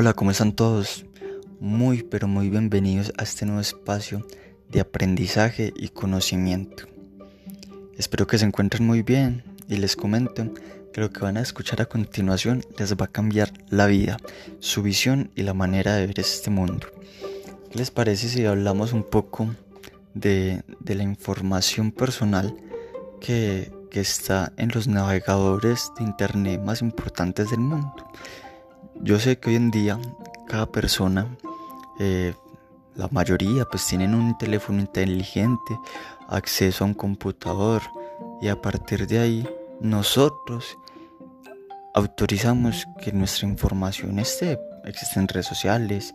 Hola, 0.00 0.12
¿cómo 0.12 0.30
están 0.30 0.52
todos? 0.52 1.04
Muy, 1.58 2.04
pero 2.04 2.28
muy 2.28 2.50
bienvenidos 2.50 3.12
a 3.18 3.24
este 3.24 3.46
nuevo 3.46 3.60
espacio 3.60 4.24
de 4.68 4.78
aprendizaje 4.78 5.72
y 5.74 5.88
conocimiento. 5.88 6.84
Espero 7.96 8.28
que 8.28 8.38
se 8.38 8.44
encuentren 8.44 8.86
muy 8.86 9.02
bien 9.02 9.42
y 9.66 9.74
les 9.74 9.96
comento 9.96 10.54
que 10.92 11.00
lo 11.00 11.10
que 11.10 11.18
van 11.18 11.36
a 11.36 11.40
escuchar 11.40 11.82
a 11.82 11.86
continuación 11.86 12.62
les 12.78 12.94
va 12.94 13.06
a 13.06 13.10
cambiar 13.10 13.52
la 13.70 13.88
vida, 13.88 14.18
su 14.60 14.84
visión 14.84 15.32
y 15.34 15.42
la 15.42 15.52
manera 15.52 15.96
de 15.96 16.06
ver 16.06 16.20
este 16.20 16.50
mundo. 16.50 16.86
¿Qué 17.68 17.78
les 17.78 17.90
parece 17.90 18.28
si 18.28 18.44
hablamos 18.46 18.92
un 18.92 19.02
poco 19.02 19.52
de, 20.14 20.62
la 20.86 21.02
información 21.02 21.90
personal 21.90 22.54
que, 23.20 23.76
está 23.90 24.52
en 24.56 24.70
los 24.72 24.86
navegadores 24.86 25.90
de 25.98 26.04
internet 26.04 26.62
más 26.62 26.82
importantes 26.82 27.50
del 27.50 27.58
mundo? 27.58 27.92
Yo 29.00 29.18
sé 29.18 29.38
que 29.38 29.50
hoy 29.50 29.56
en 29.56 29.70
día 29.70 29.98
cada 30.48 30.66
persona, 30.66 31.26
eh, 32.00 32.34
la 32.96 33.08
mayoría, 33.12 33.64
pues 33.64 33.86
tienen 33.86 34.14
un 34.14 34.36
teléfono 34.36 34.80
inteligente, 34.80 35.78
acceso 36.28 36.84
a 36.84 36.88
un 36.88 36.94
computador 36.94 37.80
y 38.42 38.48
a 38.48 38.60
partir 38.60 39.06
de 39.06 39.20
ahí 39.20 39.48
nosotros 39.80 40.76
autorizamos 41.94 42.86
que 43.00 43.12
nuestra 43.12 43.48
información 43.48 44.18
esté. 44.18 44.58
Existen 44.84 45.28
redes 45.28 45.46
sociales 45.46 46.14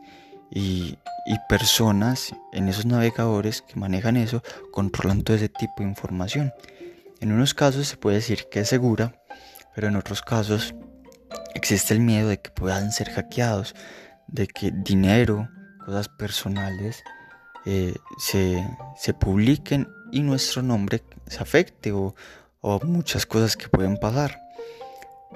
y, 0.51 0.97
y 1.25 1.37
personas 1.47 2.35
en 2.51 2.67
esos 2.67 2.85
navegadores 2.85 3.61
que 3.61 3.79
manejan 3.79 4.17
eso 4.17 4.43
controlan 4.71 5.23
todo 5.23 5.37
ese 5.37 5.49
tipo 5.49 5.75
de 5.77 5.85
información. 5.85 6.53
En 7.21 7.31
unos 7.31 7.53
casos 7.53 7.87
se 7.87 7.97
puede 7.97 8.17
decir 8.17 8.47
que 8.51 8.59
es 8.59 8.67
segura, 8.67 9.15
pero 9.73 9.87
en 9.87 9.95
otros 9.95 10.21
casos 10.21 10.75
existe 11.55 11.93
el 11.93 11.99
miedo 11.99 12.29
de 12.29 12.39
que 12.39 12.51
puedan 12.51 12.91
ser 12.91 13.09
hackeados, 13.11 13.75
de 14.27 14.47
que 14.47 14.71
dinero, 14.71 15.49
cosas 15.85 16.07
personales 16.09 17.03
eh, 17.65 17.95
se, 18.17 19.13
publiquen 19.19 19.87
y 20.11 20.21
nuestro 20.21 20.61
nombre 20.61 21.03
se 21.27 21.39
afecte 21.39 21.91
o, 21.91 22.15
muchas 22.83 23.25
cosas 23.25 23.57
que 23.57 23.67
pueden 23.67 23.97
pasar. 23.97 24.39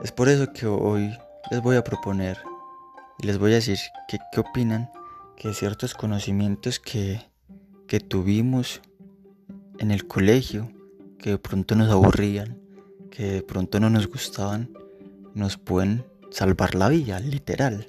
Es 0.03 0.11
por 0.11 0.29
eso 0.29 0.53
que 0.53 0.65
hoy 0.65 1.17
les 1.51 1.61
voy 1.61 1.75
a 1.75 1.83
proponer 1.83 2.37
y 3.19 3.27
les 3.27 3.37
voy 3.37 3.52
a 3.52 3.55
decir 3.55 3.77
qué 4.07 4.39
opinan 4.39 4.89
que 5.35 5.53
ciertos 5.53 5.93
conocimientos 5.93 6.79
que, 6.79 7.21
que 7.87 7.99
tuvimos 7.99 8.81
en 9.79 9.91
el 9.91 10.07
colegio, 10.07 10.71
que 11.19 11.31
de 11.31 11.37
pronto 11.37 11.75
nos 11.75 11.91
aburrían, 11.91 12.59
que 13.11 13.23
de 13.23 13.43
pronto 13.43 13.79
no 13.79 13.89
nos 13.89 14.07
gustaban, 14.07 14.71
nos 15.38 15.57
pueden 15.57 16.03
salvar 16.31 16.75
la 16.75 16.89
vida, 16.89 17.19
literal. 17.19 17.88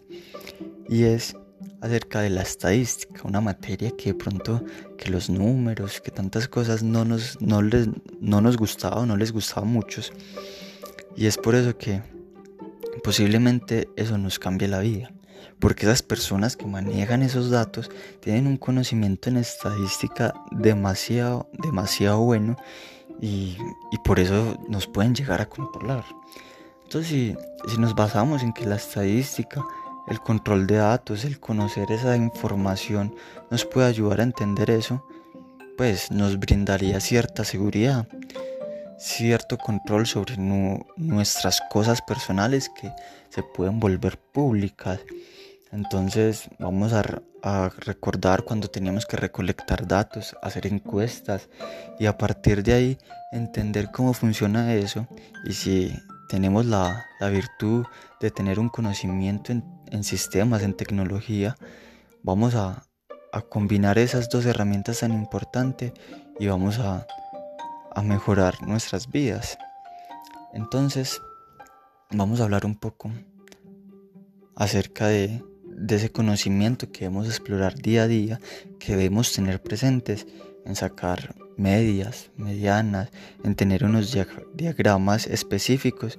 Y 0.88 1.04
es 1.04 1.34
acerca 1.80 2.20
de 2.20 2.30
la 2.30 2.42
estadística, 2.42 3.22
una 3.24 3.40
materia 3.40 3.90
que 3.96 4.10
de 4.10 4.14
pronto 4.14 4.64
que 4.96 5.10
los 5.10 5.30
números, 5.30 6.00
que 6.00 6.10
tantas 6.10 6.48
cosas 6.48 6.82
no 6.82 7.04
nos, 7.04 7.40
no 7.40 7.62
les, 7.62 7.88
no 8.20 8.40
nos 8.40 8.56
gustaba 8.56 9.06
no 9.06 9.16
les 9.16 9.32
gustaba 9.32 9.62
a 9.62 9.70
muchos. 9.70 10.12
Y 11.16 11.26
es 11.26 11.36
por 11.36 11.54
eso 11.54 11.76
que 11.76 12.02
posiblemente 13.02 13.88
eso 13.96 14.18
nos 14.18 14.38
cambie 14.38 14.68
la 14.68 14.80
vida. 14.80 15.10
Porque 15.58 15.86
esas 15.86 16.02
personas 16.02 16.56
que 16.56 16.66
manejan 16.66 17.22
esos 17.22 17.50
datos 17.50 17.90
tienen 18.20 18.46
un 18.46 18.56
conocimiento 18.56 19.28
en 19.28 19.38
estadística 19.38 20.32
demasiado, 20.52 21.48
demasiado 21.52 22.20
bueno 22.20 22.56
y, 23.20 23.56
y 23.90 23.98
por 24.04 24.20
eso 24.20 24.56
nos 24.68 24.86
pueden 24.86 25.14
llegar 25.14 25.40
a 25.40 25.48
controlar. 25.48 26.04
Entonces, 26.88 27.10
si, 27.10 27.36
si 27.68 27.78
nos 27.78 27.94
basamos 27.94 28.42
en 28.42 28.54
que 28.54 28.64
la 28.64 28.76
estadística, 28.76 29.62
el 30.06 30.20
control 30.20 30.66
de 30.66 30.76
datos, 30.76 31.26
el 31.26 31.38
conocer 31.38 31.92
esa 31.92 32.16
información 32.16 33.14
nos 33.50 33.66
puede 33.66 33.88
ayudar 33.88 34.20
a 34.20 34.22
entender 34.22 34.70
eso, 34.70 35.06
pues 35.76 36.10
nos 36.10 36.38
brindaría 36.38 36.98
cierta 37.00 37.44
seguridad, 37.44 38.08
cierto 38.98 39.58
control 39.58 40.06
sobre 40.06 40.38
nuestras 40.38 41.60
cosas 41.68 42.00
personales 42.00 42.70
que 42.70 42.90
se 43.28 43.42
pueden 43.42 43.80
volver 43.80 44.18
públicas. 44.18 44.98
Entonces 45.70 46.48
vamos 46.58 46.94
a, 46.94 47.04
a, 47.42 47.70
recordar 47.80 48.44
cuando 48.44 48.68
teníamos 48.68 49.04
que 49.04 49.18
recolectar 49.18 49.86
datos, 49.86 50.34
hacer 50.42 50.66
encuestas 50.66 51.50
y 51.98 52.06
a 52.06 52.16
partir 52.16 52.62
de 52.62 52.72
ahí 52.72 52.98
entender 53.30 53.90
cómo 53.92 54.14
funciona 54.14 54.72
eso 54.72 55.06
y 55.44 55.52
si 55.52 55.92
tenemos 56.28 56.66
la, 56.66 57.08
virtud 57.20 57.86
de 58.20 58.30
tener 58.30 58.60
un 58.60 58.68
conocimiento 58.68 59.52
en, 59.52 60.04
sistemas, 60.04 60.62
en 60.62 60.74
tecnología, 60.74 61.56
vamos 62.22 62.54
a, 62.54 62.84
combinar 63.50 63.98
esas 63.98 64.28
dos 64.28 64.46
herramientas 64.46 65.00
tan 65.00 65.12
importantes 65.12 65.92
y 66.38 66.46
vamos 66.46 66.78
a, 66.78 67.06
mejorar 68.04 68.62
nuestras 68.62 69.10
vidas. 69.10 69.58
Entonces, 70.52 71.20
vamos 72.12 72.40
a 72.40 72.44
hablar 72.44 72.64
un 72.64 72.76
poco 72.76 73.10
acerca 74.54 75.08
de, 75.08 75.42
de, 75.64 75.96
ese 75.96 76.12
conocimiento 76.12 76.92
que 76.92 77.06
debemos 77.06 77.26
explorar 77.26 77.74
día 77.74 78.04
a 78.04 78.06
día, 78.06 78.40
que 78.78 78.94
debemos 78.94 79.32
tener 79.32 79.60
presentes 79.60 80.28
en 80.68 80.76
sacar 80.76 81.34
medias, 81.56 82.30
medianas, 82.36 83.10
en 83.42 83.56
tener 83.56 83.84
unos 83.84 84.16
diagramas 84.54 85.26
específicos 85.26 86.18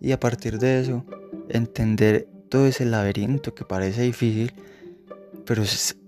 y 0.00 0.12
a 0.12 0.20
partir 0.20 0.58
de 0.58 0.80
eso 0.80 1.04
entender 1.48 2.28
todo 2.50 2.66
ese 2.66 2.84
laberinto 2.84 3.54
que 3.54 3.64
parece 3.64 4.02
difícil, 4.02 4.52
pero 5.46 5.62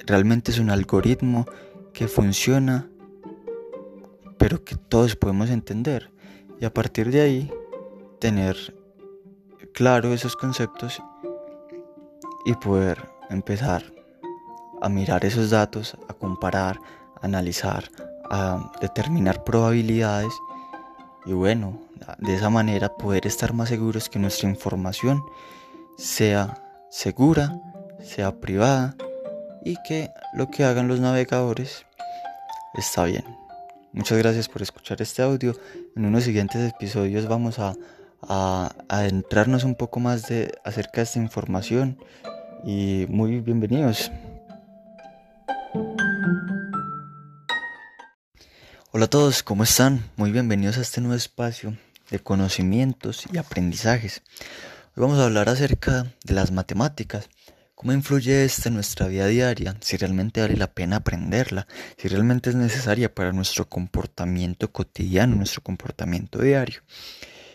realmente 0.06 0.50
es 0.50 0.58
un 0.58 0.70
algoritmo 0.70 1.46
que 1.92 2.08
funciona, 2.08 2.88
pero 4.36 4.64
que 4.64 4.76
todos 4.76 5.16
podemos 5.16 5.50
entender. 5.50 6.10
Y 6.60 6.64
a 6.64 6.74
partir 6.74 7.10
de 7.10 7.20
ahí 7.20 7.50
tener 8.20 8.56
claro 9.72 10.12
esos 10.12 10.36
conceptos 10.36 11.02
y 12.44 12.54
poder 12.54 12.98
empezar 13.30 13.84
a 14.80 14.88
mirar 14.88 15.24
esos 15.24 15.50
datos, 15.50 15.96
a 16.08 16.14
comparar, 16.14 16.80
analizar, 17.22 17.84
a 18.30 18.70
determinar 18.80 19.44
probabilidades 19.44 20.32
y 21.26 21.32
bueno, 21.32 21.78
de 22.18 22.34
esa 22.34 22.50
manera 22.50 22.96
poder 22.96 23.26
estar 23.26 23.52
más 23.52 23.68
seguros 23.68 24.08
que 24.08 24.18
nuestra 24.18 24.48
información 24.48 25.22
sea 25.96 26.62
segura, 26.90 27.60
sea 28.00 28.40
privada 28.40 28.94
y 29.64 29.76
que 29.86 30.10
lo 30.34 30.48
que 30.50 30.64
hagan 30.64 30.88
los 30.88 31.00
navegadores 31.00 31.84
está 32.74 33.04
bien. 33.04 33.24
Muchas 33.92 34.18
gracias 34.18 34.48
por 34.48 34.62
escuchar 34.62 35.02
este 35.02 35.22
audio. 35.22 35.54
En 35.96 36.04
unos 36.04 36.24
siguientes 36.24 36.72
episodios 36.72 37.26
vamos 37.26 37.58
a, 37.58 37.74
adentrarnos 38.88 39.62
un 39.62 39.76
poco 39.76 40.00
más 40.00 40.28
de, 40.28 40.52
acerca 40.64 40.96
de 40.96 41.02
esta 41.02 41.18
información 41.20 41.98
y 42.64 43.06
muy 43.08 43.40
bienvenidos. 43.40 44.10
Hola 48.90 49.04
a 49.04 49.10
todos, 49.10 49.42
¿cómo 49.42 49.64
están? 49.64 50.02
Muy 50.16 50.32
bienvenidos 50.32 50.78
a 50.78 50.80
este 50.80 51.02
nuevo 51.02 51.14
espacio 51.14 51.76
de 52.08 52.20
conocimientos 52.20 53.26
y 53.30 53.36
aprendizajes. 53.36 54.22
Hoy 54.96 55.02
vamos 55.02 55.18
a 55.18 55.26
hablar 55.26 55.50
acerca 55.50 56.10
de 56.24 56.32
las 56.32 56.52
matemáticas, 56.52 57.28
cómo 57.74 57.92
influye 57.92 58.46
esta 58.46 58.70
en 58.70 58.76
nuestra 58.76 59.06
vida 59.06 59.26
diaria, 59.26 59.76
si 59.82 59.98
realmente 59.98 60.40
vale 60.40 60.56
la 60.56 60.72
pena 60.72 60.96
aprenderla, 60.96 61.66
si 61.98 62.08
realmente 62.08 62.48
es 62.48 62.56
necesaria 62.56 63.14
para 63.14 63.34
nuestro 63.34 63.68
comportamiento 63.68 64.72
cotidiano, 64.72 65.36
nuestro 65.36 65.62
comportamiento 65.62 66.40
diario. 66.40 66.80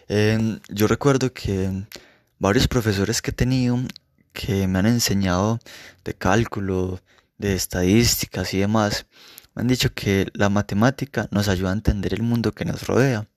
Em, 0.08 0.60
yo 0.70 0.86
recuerdo 0.86 1.34
que 1.34 1.88
varios 2.38 2.68
profesores 2.68 3.24
que 3.24 3.32
he 3.32 3.34
tenido 3.34 3.80
que 4.34 4.68
me 4.68 4.78
han 4.78 4.86
enseñado 4.86 5.60
de 6.06 6.14
cálculo, 6.14 7.02
de 7.40 7.56
estadísticas 7.56 8.54
y 8.54 8.60
demás, 8.60 9.08
me 9.56 9.62
han 9.62 9.68
dicho 9.68 9.94
que 9.94 10.28
la 10.34 10.50
matemática 10.50 11.28
nos 11.32 11.48
ayuda 11.48 11.72
a 11.72 11.74
entender 11.74 12.14
el 12.14 12.24
mundo 12.24 12.54
que 12.54 12.66
nos 12.66 12.88
rodea. 12.88 13.28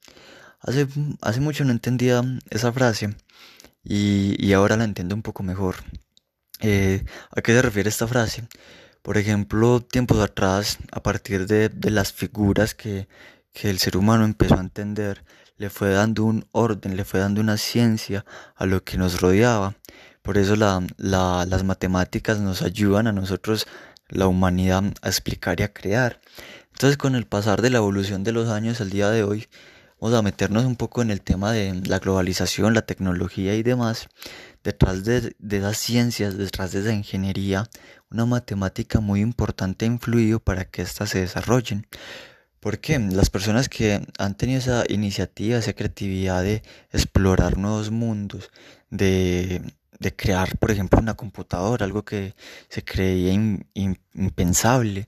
Hace, 0.60 0.88
hace 1.20 1.40
mucho 1.40 1.64
no 1.64 1.72
entendía 1.72 2.22
esa 2.50 2.72
frase 2.72 3.14
y, 3.88 4.52
ahora 4.52 4.76
la 4.76 4.84
entiendo 4.84 5.14
un 5.14 5.22
poco 5.22 5.42
mejor. 5.42 5.76
Eh, 6.60 7.04
¿A 7.30 7.42
qué 7.42 7.52
se 7.52 7.62
refiere 7.62 7.88
esta 7.88 8.06
frase? 8.06 8.48
Por 9.02 9.18
ejemplo, 9.18 9.80
tiempos 9.80 10.18
atrás, 10.18 10.78
a 10.90 11.02
partir 11.02 11.46
de, 11.46 11.70
las 11.90 12.12
figuras 12.12 12.74
que, 12.74 13.08
el 13.62 13.78
ser 13.78 13.96
humano 13.96 14.24
empezó 14.24 14.56
a 14.56 14.60
entender, 14.60 15.24
le 15.56 15.70
fue 15.70 15.90
dando 15.90 16.24
un 16.24 16.46
orden, 16.52 16.96
le 16.96 17.04
fue 17.04 17.20
dando 17.20 17.40
una 17.40 17.56
ciencia 17.56 18.24
a 18.56 18.66
lo 18.66 18.84
que 18.84 18.98
nos 18.98 19.20
rodeaba. 19.20 19.76
Por 20.22 20.38
eso 20.38 20.56
las 20.56 21.64
matemáticas 21.64 22.40
nos 22.40 22.62
ayudan 22.62 23.06
a 23.06 23.12
nosotros 23.12 23.66
la 24.08 24.26
humanidad 24.26 24.84
a 25.02 25.08
explicar 25.08 25.60
y 25.60 25.64
a 25.64 25.72
crear. 25.72 26.20
Entonces 26.72 26.96
con 26.96 27.14
el 27.14 27.26
pasar 27.26 27.62
de 27.62 27.70
la 27.70 27.78
evolución 27.78 28.24
de 28.24 28.32
los 28.32 28.48
años 28.48 28.80
al 28.80 28.90
día 28.90 29.10
de 29.10 29.24
hoy, 29.24 29.48
vamos 30.00 30.18
a 30.18 30.22
meternos 30.22 30.64
un 30.64 30.76
poco 30.76 31.02
en 31.02 31.10
el 31.10 31.22
tema 31.22 31.52
de 31.52 31.80
la 31.86 31.98
globalización, 31.98 32.74
la 32.74 32.82
tecnología 32.82 33.54
y 33.54 33.62
demás. 33.62 34.08
Detrás 34.62 35.04
de, 35.04 35.34
de 35.38 35.56
esas 35.58 35.78
ciencias, 35.78 36.36
detrás 36.36 36.72
de 36.72 36.80
esa 36.80 36.92
ingeniería, 36.92 37.68
una 38.10 38.26
matemática 38.26 39.00
muy 39.00 39.20
importante 39.20 39.84
ha 39.84 39.88
influido 39.88 40.40
para 40.40 40.64
que 40.64 40.82
éstas 40.82 41.10
se 41.10 41.20
desarrollen. 41.20 41.86
Porque 42.60 42.98
las 42.98 43.30
personas 43.30 43.68
que 43.68 44.04
han 44.18 44.36
tenido 44.36 44.58
esa 44.58 44.84
iniciativa, 44.88 45.58
esa 45.58 45.72
creatividad 45.72 46.42
de 46.42 46.62
explorar 46.92 47.58
nuevos 47.58 47.90
mundos, 47.90 48.50
de, 48.90 49.62
crear, 50.16 50.58
por 50.58 50.70
ejemplo, 50.70 50.98
una 50.98 51.14
computadora, 51.14 51.84
algo 51.84 52.04
que 52.04 52.34
se 52.68 52.84
creía 52.84 53.32
impensable, 53.74 55.04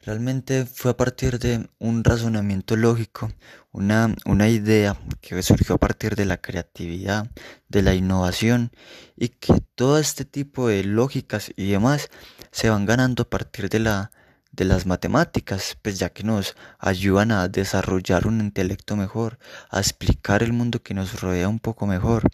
realmente 0.00 0.66
fue 0.66 0.90
a 0.90 0.96
partir 0.96 1.38
de 1.38 1.68
un 1.78 2.04
razonamiento 2.04 2.76
lógico, 2.76 3.30
una, 3.70 4.14
una 4.26 4.48
idea 4.48 4.96
que 5.20 5.40
surgió 5.42 5.76
a 5.76 5.78
partir 5.78 6.16
de 6.16 6.24
la 6.24 6.38
creatividad, 6.38 7.30
de 7.68 7.82
la 7.82 7.94
innovación 7.94 8.72
y 9.16 9.28
que 9.28 9.60
todo 9.74 9.98
este 9.98 10.24
tipo 10.24 10.68
de 10.68 10.84
lógicas 10.84 11.52
y 11.56 11.70
demás 11.70 12.08
se 12.50 12.68
van 12.70 12.84
ganando 12.84 13.22
a 13.22 13.30
partir 13.30 13.68
de 13.68 13.78
la 13.78 14.10
de 14.52 14.66
las 14.66 14.84
matemáticas, 14.86 15.78
pues 15.80 15.98
ya 15.98 16.10
que 16.10 16.24
nos 16.24 16.56
ayudan 16.78 17.32
a 17.32 17.48
desarrollar 17.48 18.26
un 18.26 18.40
intelecto 18.40 18.96
mejor, 18.96 19.38
a 19.70 19.78
explicar 19.80 20.42
el 20.42 20.52
mundo 20.52 20.82
que 20.82 20.92
nos 20.92 21.20
rodea 21.20 21.48
un 21.48 21.58
poco 21.58 21.86
mejor, 21.86 22.28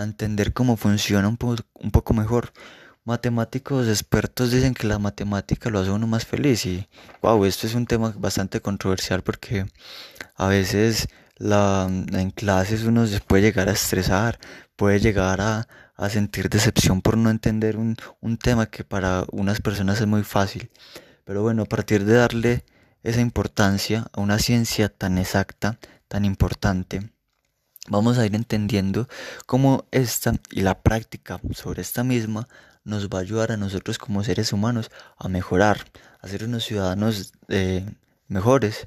a 0.00 0.04
entender 0.04 0.52
cómo 0.52 0.76
funciona 0.76 1.28
un, 1.28 1.36
poco 1.36 2.14
mejor. 2.14 2.52
Matemáticos 3.04 3.88
expertos 3.88 4.50
dicen 4.50 4.74
que 4.74 4.86
la 4.86 4.98
matemática 4.98 5.70
lo 5.70 5.80
hace 5.80 5.90
uno 5.90 6.06
más 6.06 6.26
feliz 6.26 6.66
y 6.66 6.88
wow, 7.22 7.44
esto 7.44 7.66
es 7.66 7.74
un 7.74 7.86
tema 7.86 8.14
bastante 8.16 8.60
controversial 8.60 9.22
porque 9.22 9.66
a 10.36 10.46
veces 10.48 11.08
la, 11.36 11.88
en 11.88 12.30
clases 12.30 12.84
uno 12.84 13.04
puede 13.26 13.42
llegar 13.42 13.68
a 13.68 13.72
estresar, 13.72 14.38
puede 14.76 15.00
llegar 15.00 15.40
a, 15.40 15.66
a 15.96 16.08
sentir 16.10 16.48
decepción 16.48 17.02
por 17.02 17.16
no 17.16 17.30
entender 17.30 17.76
un, 17.76 17.96
un 18.20 18.36
tema 18.36 18.66
que 18.66 18.84
para 18.84 19.24
unas 19.32 19.60
personas 19.60 20.00
es 20.00 20.06
muy 20.06 20.22
fácil. 20.22 20.70
Pero 21.24 21.42
bueno, 21.42 21.62
a 21.62 21.66
partir 21.66 22.04
de 22.04 22.14
darle 22.14 22.64
esa 23.02 23.20
importancia 23.20 24.06
a 24.12 24.20
una 24.20 24.38
ciencia 24.38 24.88
tan 24.88 25.18
exacta, 25.18 25.78
tan 26.08 26.24
importante, 26.24 27.10
vamos 27.88 28.18
a 28.18 28.26
ir 28.26 28.34
entendiendo 28.34 29.08
cómo 29.46 29.86
esta 29.90 30.34
y 30.50 30.62
la 30.62 30.80
práctica 30.82 31.40
sobre 31.52 31.82
esta 31.82 32.04
misma 32.04 32.48
nos 32.84 33.08
va 33.08 33.18
a 33.18 33.22
ayudar 33.22 33.52
a 33.52 33.56
nosotros 33.56 33.98
como 33.98 34.24
seres 34.24 34.52
humanos 34.52 34.90
a 35.16 35.28
mejorar, 35.28 35.86
a 36.20 36.28
ser 36.28 36.44
unos 36.44 36.64
ciudadanos 36.64 37.32
eh, 37.48 37.84
mejores. 38.28 38.86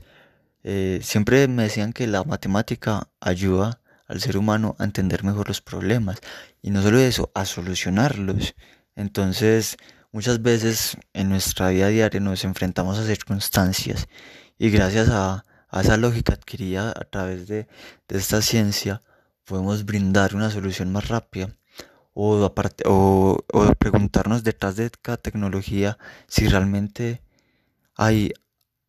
Eh, 0.63 0.99
siempre 1.03 1.47
me 1.47 1.63
decían 1.63 1.93
que 1.93 2.07
la 2.07 2.23
matemática 2.23 3.09
ayuda 3.19 3.81
al 4.07 4.21
ser 4.21 4.37
humano 4.37 4.75
a 4.79 4.83
entender 4.83 5.23
mejor 5.23 5.47
los 5.47 5.61
problemas 5.61 6.19
y 6.61 6.71
no 6.71 6.81
solo 6.81 6.99
eso, 6.99 7.31
a 7.33 7.45
solucionarlos. 7.45 8.55
Entonces, 8.95 9.77
Muchas 10.13 10.43
veces 10.43 10.95
en 11.13 11.29
nuestra 11.29 11.69
vida 11.69 11.87
diaria 11.87 12.19
nos 12.19 12.43
enfrentamos 12.43 12.99
a 12.99 13.03
circunstancias 13.03 14.07
y 14.59 14.69
gracias 14.69 15.09
a, 15.09 15.43
esa 15.81 15.97
lógica 15.97 16.33
adquirida 16.33 16.91
a 16.91 17.03
través 17.05 17.47
de, 17.47 17.67
esta 18.09 18.41
ciencia 18.41 19.01
podemos 19.45 19.85
brindar 19.85 20.35
una 20.35 20.49
solución 20.51 20.91
más 20.91 21.07
rápida 21.07 21.55
o, 22.13 22.45
aparte, 22.45 22.83
o, 22.87 23.43
preguntarnos 23.79 24.43
detrás 24.43 24.75
de 24.75 24.91
cada 25.01 25.17
tecnología 25.17 25.97
si 26.27 26.47
realmente 26.47 27.21
hay, 27.95 28.33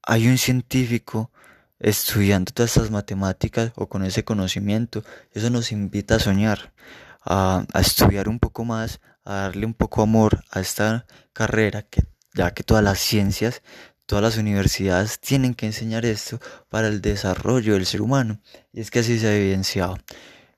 hay 0.02 0.28
un 0.28 0.38
científico 0.38 1.30
estudiando 1.78 2.52
todas 2.52 2.76
estas 2.76 2.90
matemáticas 2.90 3.72
o 3.76 3.88
con 3.88 4.04
ese 4.04 4.24
conocimiento. 4.24 5.04
Eso 5.32 5.50
nos 5.50 5.72
invita 5.72 6.16
a 6.16 6.18
soñar, 6.18 6.72
a, 7.22 7.64
a 7.72 7.80
estudiar 7.80 8.28
un 8.28 8.38
poco 8.38 8.64
más, 8.64 9.00
a 9.24 9.34
darle 9.34 9.66
un 9.66 9.74
poco 9.74 10.02
amor 10.02 10.44
a 10.50 10.60
esta 10.60 11.06
carrera, 11.32 11.82
que, 11.82 12.04
ya 12.34 12.52
que 12.52 12.62
todas 12.62 12.84
las 12.84 12.98
ciencias, 12.98 13.62
todas 14.06 14.22
las 14.22 14.36
universidades 14.36 15.18
tienen 15.20 15.54
que 15.54 15.66
enseñar 15.66 16.04
esto 16.04 16.40
para 16.68 16.88
el 16.88 17.00
desarrollo 17.00 17.74
del 17.74 17.86
ser 17.86 18.02
humano. 18.02 18.40
Y 18.72 18.80
es 18.80 18.90
que 18.90 19.00
así 19.00 19.18
se 19.18 19.28
ha 19.28 19.36
evidenciado. 19.36 19.98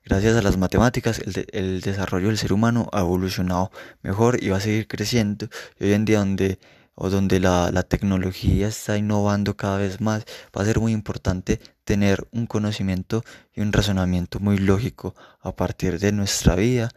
Gracias 0.03 0.37
a 0.37 0.41
las 0.41 0.57
matemáticas, 0.57 1.19
el, 1.51 1.81
desarrollo 1.81 2.27
del 2.27 2.37
ser 2.37 2.53
humano 2.53 2.89
ha 2.93 3.01
evolucionado 3.01 3.71
mejor 4.03 4.41
y 4.41 4.49
va 4.49 4.57
a 4.57 4.61
seguir 4.61 4.87
creciendo. 4.87 5.49
Y 5.79 5.85
hoy 5.85 5.93
en 5.93 6.05
día 6.05 6.19
donde 6.19 6.59
o 6.95 7.09
donde 7.09 7.39
la, 7.39 7.83
tecnología 7.83 8.69
está 8.69 8.97
innovando 8.97 9.55
cada 9.55 9.77
vez 9.77 10.01
más, 10.01 10.25
va 10.57 10.63
a 10.63 10.65
ser 10.65 10.79
muy 10.79 10.93
importante 10.93 11.59
tener 11.83 12.27
un 12.31 12.47
conocimiento 12.47 13.23
y 13.53 13.61
un 13.61 13.71
razonamiento 13.71 14.39
muy 14.39 14.57
lógico 14.57 15.13
a 15.41 15.55
partir 15.55 15.99
de 15.99 16.11
nuestra 16.11 16.55
vida. 16.55 16.89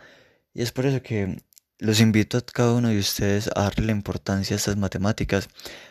Y 0.55 0.63
es 0.63 0.73
por 0.73 0.87
eso 0.87 1.03
que 1.03 1.43
los 1.81 2.01
invito 2.01 2.39
a 2.39 2.43
cada 2.43 2.75
uno 2.75 2.89
de 2.89 2.99
ustedes 2.99 3.49
a 3.49 3.63
darle 3.63 3.87
la 3.87 3.93
importancia 3.93 4.55
a 4.55 4.59
estas 4.59 4.77
matemáticas, 4.77 5.49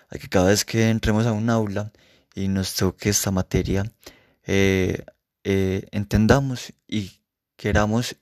a 0.10 0.18
que 0.18 0.30
cada 0.30 0.48
vez 0.48 0.64
que 0.64 0.90
entremos 0.90 1.26
a 1.26 1.34
un 1.34 1.50
aula 1.50 1.92
y 2.36 2.48
nos 2.48 2.76
toque 2.76 3.10
esta 3.10 3.32
materia, 3.32 3.92
eh, 4.46 5.04
eh, 5.44 5.88
entendamos 5.92 6.74
y 6.88 7.12
queramos 7.56 8.16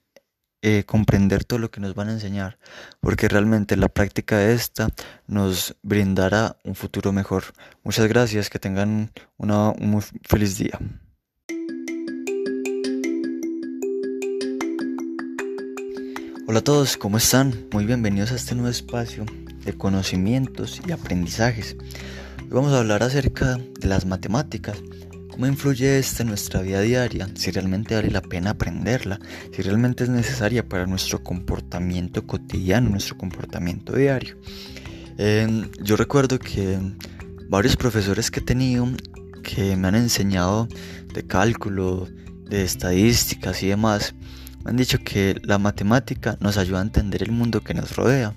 eh, 0.61 0.83
comprender 0.85 1.43
todo 1.43 1.59
lo 1.59 1.69
que 1.69 1.81
nos 1.81 1.93
van 1.93 2.09
a 2.09 2.13
enseñar, 2.13 2.57
porque 2.99 3.27
realmente 3.27 3.75
la 3.75 3.89
práctica 3.89 4.37
de 4.37 4.53
esta 4.53 4.89
nos 5.27 5.75
brindará 5.83 6.57
un 6.63 6.73
futuro 6.73 7.11
mejor. 7.11 7.43
Muchas 7.83 8.07
gracias, 8.07 8.49
que 8.49 8.59
tengan 8.59 9.11
una, 9.37 9.69
un 9.69 9.91
muy 9.91 10.03
feliz 10.23 10.57
día. 10.57 10.79
Hola 16.49 16.59
a 16.59 16.63
todos, 16.63 16.95
¿cómo 16.95 17.17
están? 17.17 17.67
Muy 17.73 17.83
bienvenidos 17.85 18.31
a 18.31 18.35
este 18.35 18.55
nuevo 18.55 18.69
espacio 18.69 19.25
de 19.65 19.73
conocimientos 19.73 20.79
y 20.87 20.93
aprendizajes. 20.93 21.75
Hoy 22.39 22.47
vamos 22.51 22.71
a 22.71 22.79
hablar 22.79 23.03
acerca 23.03 23.57
de 23.57 23.87
las 23.89 24.05
matemáticas, 24.05 24.81
cómo 25.29 25.45
influye 25.45 25.99
esta 25.99 26.23
en 26.23 26.29
nuestra 26.29 26.61
vida 26.61 26.79
diaria, 26.79 27.27
si 27.35 27.51
realmente 27.51 27.95
vale 27.95 28.11
la 28.11 28.21
pena 28.21 28.51
aprenderla, 28.51 29.19
si 29.53 29.61
realmente 29.61 30.05
es 30.05 30.09
necesaria 30.09 30.65
para 30.65 30.87
nuestro 30.87 31.21
comportamiento 31.21 32.25
cotidiano, 32.25 32.91
nuestro 32.91 33.17
comportamiento 33.17 33.91
diario. 33.91 34.37
Em, 35.17 35.69
yo 35.83 35.97
recuerdo 35.97 36.39
que 36.39 36.79
varios 37.49 37.75
profesores 37.75 38.31
que 38.31 38.39
he 38.39 38.43
tenido 38.43 38.87
que 39.43 39.75
me 39.75 39.89
han 39.89 39.95
enseñado 39.95 40.69
de 41.13 41.27
cálculo, 41.27 42.07
de 42.45 42.63
estadísticas 42.63 43.61
y 43.63 43.67
demás, 43.67 44.15
me 44.67 44.71
han 44.71 44.75
dicho 44.75 44.99
que 45.01 45.39
la 45.43 45.57
matemática 45.59 46.35
nos 46.41 46.57
ayuda 46.57 46.79
a 46.79 46.81
entender 46.81 47.23
el 47.23 47.31
mundo 47.31 47.61
que 47.61 47.73
nos 47.73 47.95
rodea. 47.95 48.33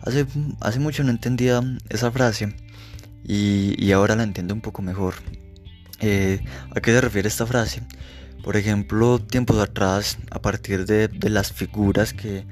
Hace, 0.00 0.24
hace 0.58 0.78
mucho 0.78 1.04
no 1.04 1.10
entendía 1.10 1.60
esa 1.90 2.10
frase 2.10 2.56
y, 3.22 3.92
ahora 3.92 4.16
la 4.16 4.22
entiendo 4.22 4.54
un 4.54 4.62
poco 4.62 4.80
mejor. 4.80 5.16
Eh, 5.98 6.42
¿A 6.74 6.80
qué 6.80 6.92
se 6.92 7.02
refiere 7.02 7.28
esta 7.28 7.44
frase? 7.44 7.82
Por 8.42 8.56
ejemplo, 8.56 9.18
tiempos 9.18 9.58
atrás, 9.58 10.16
a 10.30 10.40
partir 10.40 10.86
de, 10.86 11.10
las 11.28 11.52
figuras 11.52 12.14
que, 12.14 12.46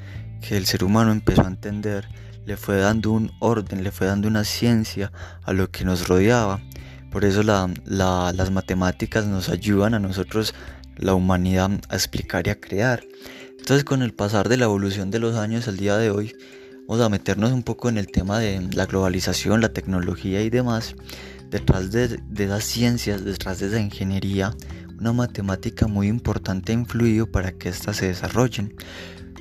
el 0.50 0.66
ser 0.66 0.84
humano 0.84 1.10
empezó 1.10 1.44
a 1.44 1.48
entender, 1.48 2.06
le 2.44 2.58
fue 2.58 2.76
dando 2.76 3.12
un 3.12 3.32
orden, 3.40 3.84
le 3.84 3.90
fue 3.90 4.06
dando 4.06 4.28
una 4.28 4.44
ciencia 4.44 5.12
a 5.44 5.54
lo 5.54 5.70
que 5.70 5.86
nos 5.86 6.08
rodeaba. 6.08 6.60
Por 7.10 7.24
eso 7.24 7.42
las 7.42 8.50
matemáticas 8.50 9.24
nos 9.24 9.48
ayudan 9.48 9.94
a 9.94 9.98
nosotros 9.98 10.54
la 10.98 11.14
humanidad 11.14 11.70
a 11.88 11.94
explicar 11.94 12.46
y 12.46 12.50
a 12.50 12.60
crear. 12.60 13.04
Entonces 13.58 13.84
con 13.84 14.02
el 14.02 14.14
pasar 14.14 14.48
de 14.48 14.56
la 14.56 14.64
evolución 14.64 15.10
de 15.10 15.18
los 15.18 15.36
años 15.36 15.68
al 15.68 15.76
día 15.76 15.96
de 15.96 16.10
hoy, 16.10 16.34
vamos 16.86 17.04
a 17.04 17.08
meternos 17.08 17.52
un 17.52 17.62
poco 17.62 17.88
en 17.88 17.98
el 17.98 18.06
tema 18.08 18.38
de 18.38 18.60
la 18.72 18.86
globalización, 18.86 19.60
la 19.60 19.72
tecnología 19.72 20.42
y 20.42 20.50
demás. 20.50 20.94
Detrás 21.50 21.90
de, 21.92 22.08
de 22.08 22.44
esas 22.44 22.64
ciencias, 22.64 23.24
detrás 23.24 23.58
de 23.60 23.68
esa 23.68 23.80
ingeniería, 23.80 24.54
una 24.98 25.12
matemática 25.12 25.86
muy 25.86 26.08
importante 26.08 26.72
ha 26.72 26.74
influido 26.74 27.30
para 27.30 27.52
que 27.52 27.68
éstas 27.68 27.96
se 27.96 28.08
desarrollen. 28.08 28.74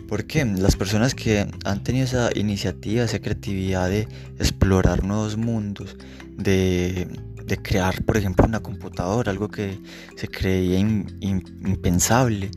Porque 0.08 0.46
las 0.46 0.76
personas 0.76 1.16
que 1.16 1.48
han 1.66 1.84
tenido 1.84 2.06
esa 2.06 2.30
iniciativa, 2.36 3.04
esa 3.04 3.20
creatividad 3.20 3.90
de 3.90 4.08
explorar 4.40 5.04
nuevos 5.04 5.36
mundos, 5.36 5.98
de 6.38 7.08
de 7.48 7.58
crear, 7.62 8.04
por 8.04 8.18
ejemplo, 8.18 8.46
una 8.46 8.60
computadora, 8.60 9.32
algo 9.32 9.50
que 9.50 9.80
se 10.16 10.28
creía 10.28 10.80
impensable. 10.80 12.52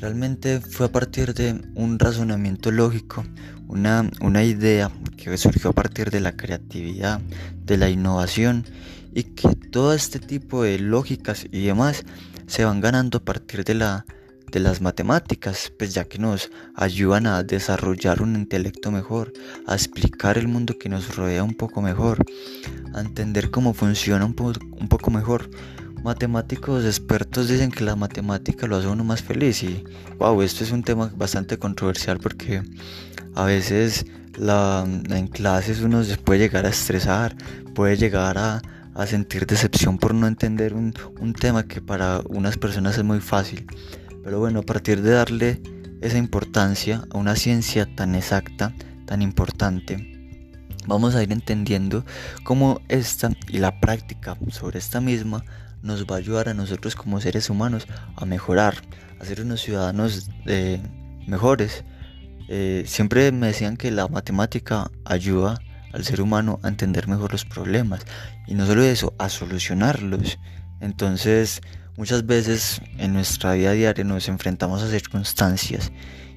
Realmente 0.00 0.60
fue 0.60 0.86
a 0.86 0.92
partir 0.92 1.34
de 1.34 1.60
un 1.74 1.98
razonamiento 1.98 2.70
lógico, 2.70 3.24
una, 3.68 4.10
una 4.20 4.42
idea 4.42 4.90
que 5.16 5.36
surgió 5.36 5.70
a 5.70 5.74
partir 5.74 6.10
de 6.10 6.20
la 6.20 6.36
creatividad, 6.36 7.20
de 7.64 7.76
la 7.76 7.88
innovación 7.88 8.64
y 9.14 9.24
que 9.24 9.54
todo 9.54 9.94
este 9.94 10.18
tipo 10.18 10.64
de 10.64 10.78
lógicas 10.78 11.46
y 11.52 11.66
demás 11.66 12.04
se 12.46 12.64
van 12.64 12.80
ganando 12.80 13.18
a 13.18 13.24
partir 13.24 13.64
de 13.64 13.74
la 13.74 14.06
de 14.52 14.60
las 14.60 14.82
matemáticas, 14.82 15.72
pues 15.78 15.94
ya 15.94 16.04
que 16.04 16.18
nos 16.18 16.50
ayudan 16.74 17.26
a 17.26 17.42
desarrollar 17.42 18.20
un 18.20 18.36
intelecto 18.36 18.90
mejor, 18.90 19.32
a 19.66 19.74
explicar 19.74 20.36
el 20.36 20.46
mundo 20.46 20.78
que 20.78 20.90
nos 20.90 21.16
rodea 21.16 21.42
un 21.42 21.54
poco 21.54 21.80
mejor, 21.80 22.22
a 22.94 23.00
entender 23.00 23.50
cómo 23.50 23.72
funciona 23.72 24.26
un, 24.26 24.36
un 24.38 24.88
poco 24.88 25.10
mejor. 25.10 25.50
matemáticos 26.04 26.84
expertos 26.84 27.48
dicen 27.48 27.70
que 27.70 27.84
la 27.84 27.96
matemática 27.96 28.66
lo 28.66 28.76
hace 28.76 28.88
a 28.88 28.90
uno 28.90 29.04
más 29.04 29.22
feliz 29.22 29.62
y 29.62 29.84
wow, 30.18 30.42
esto 30.42 30.64
es 30.64 30.70
un 30.70 30.82
tema 30.82 31.10
bastante 31.16 31.58
controversial 31.58 32.18
porque 32.18 32.62
a 33.34 33.44
veces 33.44 34.04
la, 34.36 34.84
en 34.86 35.28
clases 35.28 35.80
uno 35.80 36.04
se 36.04 36.18
puede 36.18 36.40
llegar 36.40 36.66
a 36.66 36.70
estresar, 36.70 37.36
puede 37.74 37.96
llegar 37.96 38.36
a, 38.36 38.60
sentir 39.06 39.46
decepción 39.46 39.96
por 39.96 40.12
no 40.12 40.26
entender 40.26 40.74
un, 40.74 40.92
un 41.18 41.32
tema 41.32 41.62
que 41.62 41.80
para 41.80 42.20
unas 42.28 42.58
personas 42.58 42.98
es 42.98 43.04
muy 43.04 43.20
fácil. 43.20 43.66
Pero 44.22 44.38
bueno, 44.38 44.60
a 44.60 44.62
partir 44.62 45.02
de 45.02 45.10
darle 45.10 45.60
esa 46.00 46.18
importancia 46.18 47.04
a 47.10 47.18
una 47.18 47.36
ciencia 47.36 47.86
tan 47.94 48.14
exacta, 48.14 48.72
tan 49.06 49.22
importante, 49.22 50.12
vamos 50.86 51.14
a 51.14 51.22
ir 51.22 51.32
entendiendo 51.32 52.04
cómo 52.44 52.80
esta 52.88 53.30
y 53.48 53.58
la 53.58 53.80
práctica 53.80 54.36
sobre 54.50 54.78
esta 54.78 55.00
misma 55.00 55.44
nos 55.82 56.06
va 56.06 56.16
a 56.16 56.18
ayudar 56.18 56.48
a 56.48 56.54
nosotros 56.54 56.94
como 56.94 57.20
seres 57.20 57.50
humanos 57.50 57.86
a 58.16 58.24
mejorar, 58.24 58.76
a 59.20 59.24
ser 59.24 59.40
unos 59.42 59.60
ciudadanos 59.60 60.30
eh, 60.46 60.80
mejores. 61.26 61.84
Eh, 62.48 62.84
siempre 62.86 63.32
me 63.32 63.48
decían 63.48 63.76
que 63.76 63.90
la 63.90 64.08
matemática 64.08 64.90
ayuda 65.04 65.58
al 65.92 66.04
ser 66.04 66.20
humano 66.20 66.58
a 66.62 66.68
entender 66.68 67.08
mejor 67.08 67.32
los 67.32 67.44
problemas 67.44 68.06
y 68.46 68.54
no 68.54 68.66
solo 68.66 68.82
eso, 68.82 69.14
a 69.18 69.28
solucionarlos. 69.28 70.38
Entonces, 70.80 71.60
muchas 71.96 72.26
veces 72.26 72.80
en 72.98 73.12
nuestra 73.12 73.54
vida 73.54 73.72
diaria 73.72 74.04
nos 74.04 74.28
enfrentamos 74.28 74.82
a 74.82 74.90
circunstancias 74.90 75.92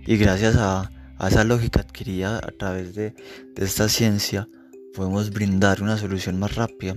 y 0.05 0.17
gracias 0.17 0.55
a, 0.57 0.91
esa 1.25 1.43
lógica 1.43 1.79
adquirida 1.79 2.37
a 2.37 2.51
través 2.51 2.93
de 2.93 3.13
esta 3.55 3.87
ciencia 3.87 4.49
podemos 4.93 5.29
brindar 5.31 5.81
una 5.81 5.97
solución 5.97 6.39
más 6.39 6.55
rápida 6.55 6.95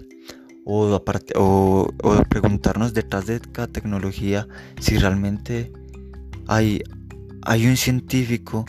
o, 0.64 1.00
o, 1.34 2.22
preguntarnos 2.28 2.92
detrás 2.92 3.26
de 3.26 3.40
cada 3.40 3.68
tecnología 3.68 4.46
si 4.80 4.98
realmente 4.98 5.72
hay, 6.46 6.82
hay 7.42 7.66
un 7.66 7.76
científico 7.76 8.66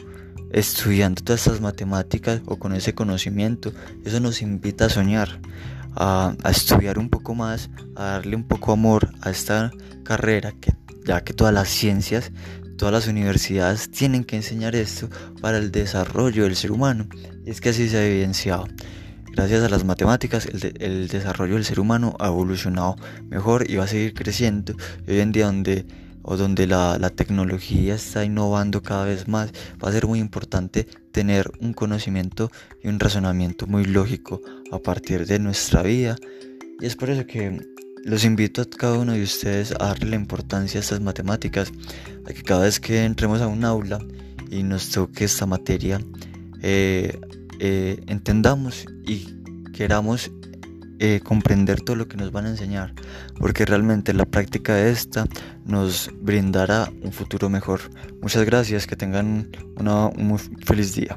estudiando 0.51 1.21
todas 1.21 1.45
estas 1.45 1.61
matemáticas 1.61 2.41
o 2.45 2.57
con 2.57 2.73
ese 2.73 2.95
conocimiento. 2.95 3.73
Eso 4.05 4.19
nos 4.21 4.41
invita 4.41 4.85
a 4.85 4.89
soñar, 4.89 5.41
a, 5.95 6.35
estudiar 6.49 6.99
un 6.99 7.09
poco 7.09 7.35
más, 7.35 7.69
a 7.95 8.05
darle 8.05 8.35
un 8.35 8.43
poco 8.43 8.71
amor 8.71 9.09
a 9.21 9.29
esta 9.29 9.71
carrera, 10.03 10.53
que, 10.59 10.73
ya 11.05 11.23
que 11.23 11.33
todas 11.33 11.53
las 11.53 11.69
ciencias, 11.69 12.31
todas 12.77 12.93
las 12.93 13.07
universidades 13.07 13.91
tienen 13.91 14.23
que 14.23 14.35
enseñar 14.35 14.75
esto 14.75 15.09
para 15.41 15.57
el 15.57 15.71
desarrollo 15.71 16.43
del 16.43 16.55
ser 16.55 16.71
humano. 16.71 17.07
Y 17.45 17.49
es 17.49 17.61
que 17.61 17.69
así 17.69 17.89
se 17.89 17.97
ha 17.97 18.05
evidenciado. 18.05 18.67
Gracias 19.31 19.63
a 19.63 19.69
las 19.69 19.85
matemáticas, 19.85 20.47
el, 20.47 21.07
desarrollo 21.07 21.55
del 21.55 21.65
ser 21.65 21.79
humano 21.79 22.15
ha 22.19 22.27
evolucionado 22.27 22.95
mejor 23.27 23.69
y 23.69 23.75
va 23.75 23.85
a 23.85 23.87
seguir 23.87 24.13
creciendo. 24.13 24.73
hoy 25.07 25.19
en 25.19 25.31
día 25.31 25.45
donde, 25.45 25.85
o 26.29 26.37
donde 26.37 26.67
la, 26.67 26.99
la, 26.99 27.09
tecnología 27.09 27.95
está 27.95 28.23
innovando 28.23 28.83
cada 28.83 29.05
vez 29.05 29.27
más, 29.27 29.51
va 29.83 29.89
a 29.89 29.91
ser 29.91 30.05
muy 30.05 30.19
importante 30.19 30.85
tener 31.11 31.51
un 31.59 31.73
conocimiento 31.73 32.51
y 32.83 32.87
un 32.87 32.99
razonamiento 32.99 33.65
muy 33.65 33.83
lógico 33.83 34.39
a 34.71 34.77
partir 34.77 35.25
de 35.25 35.39
nuestra 35.39 35.81
vida. 35.81 36.17
Y 36.79 36.85
es 36.85 36.95
por 36.95 37.09
eso 37.09 37.25
que 37.25 37.59
los 38.05 38.25
invito 38.25 38.61
a 38.61 38.69
cada 38.69 38.99
uno 38.99 39.13
de 39.13 39.23
ustedes 39.23 39.71
a 39.71 39.87
darle 39.87 40.11
la 40.11 40.17
importancia 40.17 40.79
a 40.79 40.83
estas 40.83 41.01
matemáticas, 41.01 41.71
a 42.27 42.31
que 42.31 42.43
cada 42.43 42.61
vez 42.61 42.79
que 42.79 43.05
entremos 43.05 43.41
a 43.41 43.47
un 43.47 43.65
aula 43.65 43.97
y 44.51 44.61
nos 44.61 44.91
toque 44.91 45.25
esta 45.25 45.47
materia, 45.47 45.99
eh, 46.61 47.19
eh, 47.59 48.03
entendamos 48.05 48.85
y 49.03 49.33
queramos 49.73 50.29
eh, 50.99 51.21
comprender 51.23 51.81
todo 51.81 51.95
lo 51.95 52.07
que 52.07 52.17
nos 52.17 52.31
van 52.31 52.45
a 52.45 52.49
enseñar, 52.49 52.93
porque 53.39 53.65
realmente 53.65 54.13
la 54.13 54.25
práctica 54.25 54.75
de 54.75 54.91
esta 54.91 55.25
nos 55.65 56.11
brindará 56.21 56.91
un 57.01 57.11
futuro 57.11 57.49
mejor. 57.49 57.81
Muchas 58.21 58.45
gracias, 58.45 58.85
que 58.85 58.95
tengan 58.95 59.49
un 59.77 60.27
muy 60.27 60.39
feliz 60.65 60.93
día. 60.93 61.15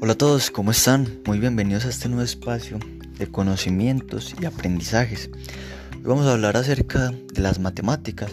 Hola 0.00 0.12
a 0.12 0.18
todos, 0.18 0.50
¿cómo 0.50 0.70
están? 0.70 1.08
Muy 1.26 1.40
bienvenidos 1.40 1.84
a 1.84 1.88
este 1.88 2.08
nuevo 2.08 2.22
espacio 2.22 2.78
de 3.18 3.26
conocimientos 3.26 4.34
y 4.40 4.44
aprendizajes 4.44 5.30
vamos 6.06 6.26
a 6.26 6.32
hablar 6.32 6.56
acerca 6.56 7.10
de 7.10 7.40
las 7.42 7.58
matemáticas. 7.58 8.30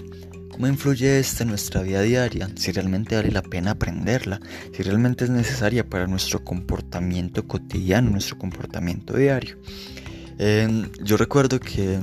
¿Cómo 0.53 0.67
influye 0.67 1.17
esta 1.17 1.41
en 1.41 1.50
nuestra 1.50 1.81
vida 1.81 2.03
diaria? 2.03 2.48
Si 2.55 2.72
realmente 2.72 3.15
vale 3.15 3.31
la 3.31 3.41
pena 3.41 3.72
aprenderla, 3.72 4.39
si 4.72 4.83
realmente 4.83 5.24
es 5.24 5.31
necesaria 5.31 5.89
para 5.89 6.05
nuestro 6.05 6.43
comportamiento 6.43 7.48
cotidiano, 7.48 8.12
nuestro 8.12 8.38
comportamiento 8.38 9.17
diario. 9.17 9.57
Em, 10.38 10.91
yo 11.03 11.17
recuerdo 11.17 11.60
que 11.60 12.00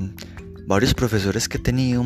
varios 0.67 0.95
profesores 0.95 1.49
que 1.49 1.59
he 1.59 1.61
tenido 1.61 2.05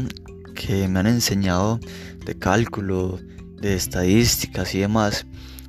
que 0.55 0.87
me 0.87 1.01
han 1.01 1.07
enseñado 1.07 1.81
de 2.27 2.39
cálculo, 2.39 3.19
de 3.63 3.75
estadísticas 3.75 4.75
y 4.75 4.81
demás, 4.81 5.25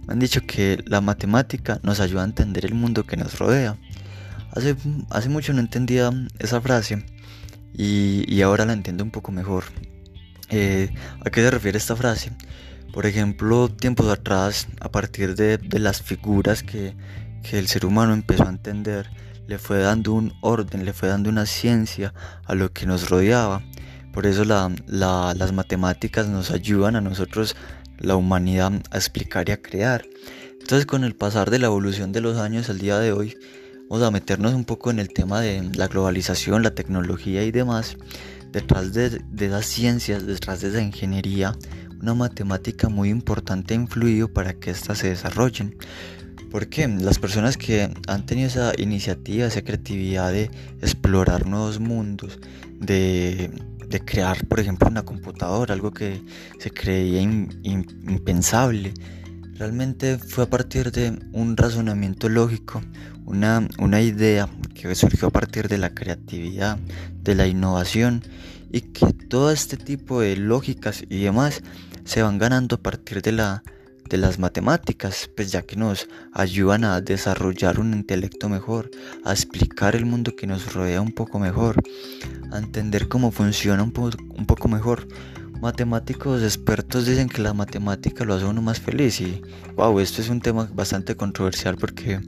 me 0.05 0.13
han 0.13 0.19
dicho 0.19 0.41
que 0.41 0.83
la 0.87 0.99
matemática 0.99 1.79
nos 1.83 2.01
ayuda 2.01 2.23
a 2.23 2.25
entender 2.25 2.65
el 2.65 2.73
mundo 2.73 3.05
que 3.05 3.15
nos 3.15 3.39
rodea. 3.39 3.77
Hace, 4.51 4.75
hace 5.09 5.29
mucho 5.29 5.53
no 5.53 5.61
entendía 5.61 6.11
esa 6.37 6.59
frase 6.59 7.05
y, 7.73 8.41
ahora 8.41 8.65
la 8.65 8.73
entiendo 8.73 9.05
un 9.05 9.11
poco 9.11 9.31
mejor. 9.31 9.63
Eh, 10.57 10.89
¿A 11.19 11.29
qué 11.29 11.41
se 11.41 11.51
refiere 11.51 11.77
esta 11.77 11.97
frase? 11.97 12.31
Por 12.93 13.05
ejemplo, 13.05 13.67
tiempos 13.67 14.07
atrás, 14.07 14.69
a 14.79 14.89
partir 14.89 15.35
de, 15.35 15.59
las 15.77 16.01
figuras 16.01 16.63
que, 16.63 16.95
el 17.51 17.67
ser 17.67 17.85
humano 17.85 18.13
empezó 18.13 18.45
a 18.45 18.51
entender, 18.51 19.09
le 19.47 19.57
fue 19.57 19.79
dando 19.79 20.13
un 20.13 20.31
orden, 20.39 20.85
le 20.85 20.93
fue 20.93 21.09
dando 21.09 21.29
una 21.29 21.45
ciencia 21.45 22.13
a 22.45 22.55
lo 22.55 22.71
que 22.71 22.85
nos 22.85 23.09
rodeaba. 23.09 23.63
Por 24.13 24.25
eso 24.25 24.45
las 24.45 25.51
matemáticas 25.51 26.29
nos 26.29 26.51
ayudan 26.51 26.95
a 26.95 27.01
nosotros, 27.01 27.57
la 27.97 28.15
humanidad, 28.15 28.71
a 28.91 28.95
explicar 28.95 29.49
y 29.49 29.51
a 29.51 29.61
crear. 29.61 30.05
Entonces 30.53 30.85
con 30.85 31.03
el 31.03 31.15
pasar 31.15 31.49
de 31.51 31.59
la 31.59 31.67
evolución 31.67 32.13
de 32.13 32.21
los 32.21 32.37
años 32.37 32.69
al 32.69 32.79
día 32.79 32.97
de 32.97 33.11
hoy, 33.11 33.35
vamos 33.89 34.07
a 34.07 34.11
meternos 34.11 34.53
un 34.53 34.65
poco 34.65 34.91
en 34.91 34.99
el 34.99 35.09
tema 35.09 35.41
de 35.41 35.69
la 35.75 35.87
globalización, 35.87 36.63
la 36.63 36.73
tecnología 36.73 37.43
y 37.43 37.51
demás. 37.51 37.97
Detrás 38.51 38.93
de, 38.93 39.09
de 39.09 39.45
esas 39.45 39.65
ciencias, 39.65 40.25
detrás 40.25 40.61
de 40.61 40.69
esa 40.69 40.81
ingeniería, 40.81 41.55
una 42.01 42.13
matemática 42.13 42.89
muy 42.89 43.09
importante 43.09 43.73
ha 43.73 43.77
influido 43.77 44.27
para 44.27 44.53
que 44.53 44.71
éstas 44.71 44.99
se 44.99 45.09
desarrollen. 45.09 45.75
Porque 46.51 46.87
las 46.87 47.19
personas 47.19 47.57
que 47.57 47.93
han 48.07 48.25
tenido 48.25 48.47
esa 48.47 48.73
iniciativa, 48.77 49.45
esa 49.45 49.61
creatividad 49.61 50.31
de 50.31 50.49
explorar 50.81 51.45
nuevos 51.45 51.79
mundos, 51.79 52.39
de, 52.79 53.51
de 53.89 53.99
crear, 53.99 54.45
por 54.47 54.59
ejemplo, 54.59 54.87
una 54.87 55.03
computadora, 55.03 55.73
algo 55.73 55.91
que 55.91 56.21
se 56.59 56.71
creía 56.71 57.21
impensable, 57.21 58.93
realmente 59.57 60.17
fue 60.17 60.45
a 60.45 60.49
partir 60.49 60.91
de 60.91 61.17
un 61.33 61.57
razonamiento 61.57 62.29
lógico, 62.29 62.81
una, 63.25 63.67
una 63.79 64.01
idea 64.01 64.49
que 64.73 64.93
surgió 64.95 65.27
a 65.27 65.31
partir 65.31 65.67
de 65.67 65.77
la 65.77 65.93
creatividad, 65.93 66.77
de 67.21 67.35
la 67.35 67.47
innovación 67.47 68.23
y 68.71 68.81
que 68.81 69.13
todo 69.13 69.51
este 69.51 69.77
tipo 69.77 70.21
de 70.21 70.37
lógicas 70.37 71.03
y 71.09 71.23
demás 71.23 71.61
se 72.03 72.21
van 72.21 72.37
ganando 72.37 72.75
a 72.75 72.79
partir 72.79 73.21
de 73.21 73.31
la 73.31 73.63
de 74.09 74.17
las 74.17 74.37
matemáticas, 74.37 75.29
pues 75.35 75.51
ya 75.51 75.63
que 75.63 75.75
nos 75.75 76.07
ayudan 76.31 76.83
a 76.83 77.01
desarrollar 77.01 77.79
un 77.79 77.93
intelecto 77.93 78.49
mejor, 78.49 78.91
a 79.23 79.31
explicar 79.31 79.95
el 79.95 80.05
mundo 80.05 80.35
que 80.35 80.47
nos 80.47 80.73
rodea 80.73 81.01
un 81.01 81.11
poco 81.11 81.39
mejor, 81.39 81.81
a 82.51 82.57
entender 82.59 83.07
cómo 83.07 83.31
funciona 83.31 83.83
un, 83.83 83.93
un 84.37 84.45
poco 84.45 84.67
mejor. 84.67 85.07
Matemáticos 85.65 86.43
expertos 86.43 87.07
dicen 87.07 87.27
que 87.27 87.41
la 87.41 87.51
matemática 87.51 88.23
lo 88.23 88.35
hace 88.35 88.45
a 88.45 88.49
uno 88.49 88.61
más 88.61 88.79
feliz 88.79 89.19
y 89.19 89.41
wow, 89.75 89.99
esto 89.99 90.21
es 90.21 90.29
un 90.29 90.39
tema 90.39 90.69
bastante 90.71 91.15
controversial 91.15 91.75
porque 91.75 92.21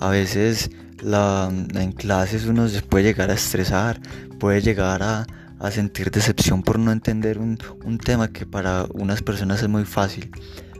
a 0.00 0.08
veces 0.08 0.70
la, 1.02 1.52
en 1.74 1.92
clases 1.92 2.46
uno 2.46 2.66
se 2.70 2.80
puede 2.80 3.04
llegar 3.04 3.30
a 3.30 3.34
estresar, 3.34 4.00
puede 4.40 4.62
llegar 4.62 5.02
a, 5.02 5.26
sentir 5.70 6.10
decepción 6.10 6.62
por 6.62 6.78
no 6.78 6.92
entender 6.92 7.38
un, 7.38 7.58
tema 7.98 8.28
que 8.28 8.46
para 8.46 8.86
unas 8.94 9.20
personas 9.20 9.62
es 9.62 9.68
muy 9.68 9.84
fácil. 9.84 10.30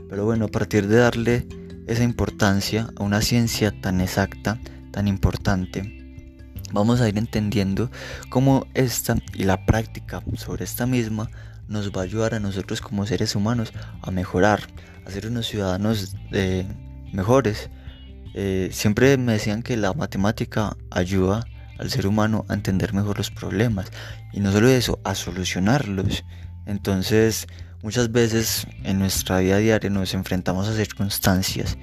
Pero 0.09 0.25
bueno, 0.25 0.45
a 0.45 0.47
partir 0.47 0.87
de 0.87 0.97
darle 0.97 1.47
esa 1.85 2.01
importancia 2.01 2.89
a 2.95 3.03
una 3.03 3.21
ciencia 3.21 3.71
tan 3.81 4.01
exacta, 4.01 4.59
tan 4.89 5.07
importante, 5.07 6.23
vamos 6.71 7.01
a 7.01 7.07
ir 7.07 7.19
entendiendo 7.19 7.91
cómo 8.29 8.65
esta 8.73 9.15
y 9.35 9.43
la 9.43 9.63
práctica 9.67 10.23
sobre 10.37 10.63
esta 10.63 10.87
misma 10.87 11.29
nos 11.67 11.91
va 11.91 12.01
a 12.01 12.03
ayudar 12.03 12.33
a 12.33 12.39
nosotros 12.39 12.81
como 12.81 13.05
seres 13.05 13.35
humanos 13.35 13.73
a 14.01 14.11
mejorar, 14.11 14.61
a 15.05 15.11
ser 15.11 15.27
unos 15.27 15.47
ciudadanos 15.47 16.15
eh, 16.31 16.65
mejores 17.11 17.69
eh, 18.35 18.69
siempre 18.71 19.15
me 19.17 19.33
decían 19.33 19.61
que 19.61 19.77
la 19.77 19.93
matemática 19.93 20.75
ayuda 20.89 21.45
al 21.77 21.91
ser 21.91 22.07
humano 22.07 22.45
a 22.49 22.55
entender 22.55 22.93
mejor 22.93 23.17
los 23.17 23.29
problemas 23.29 23.91
y 24.31 24.39
no 24.39 24.51
solo 24.51 24.69
eso, 24.69 24.99
a 25.03 25.13
solucionarlos. 25.13 26.23
Entonces, 26.65 27.47
Muchas 27.83 28.13
veces 28.13 28.65
en 28.85 28.97
nuestra 28.97 29.39
vida 29.39 29.57
diaria 29.57 29.89
nos 29.89 30.13
enfrentamos 30.13 30.69
a 30.69 30.73
circunstancias 30.73 31.77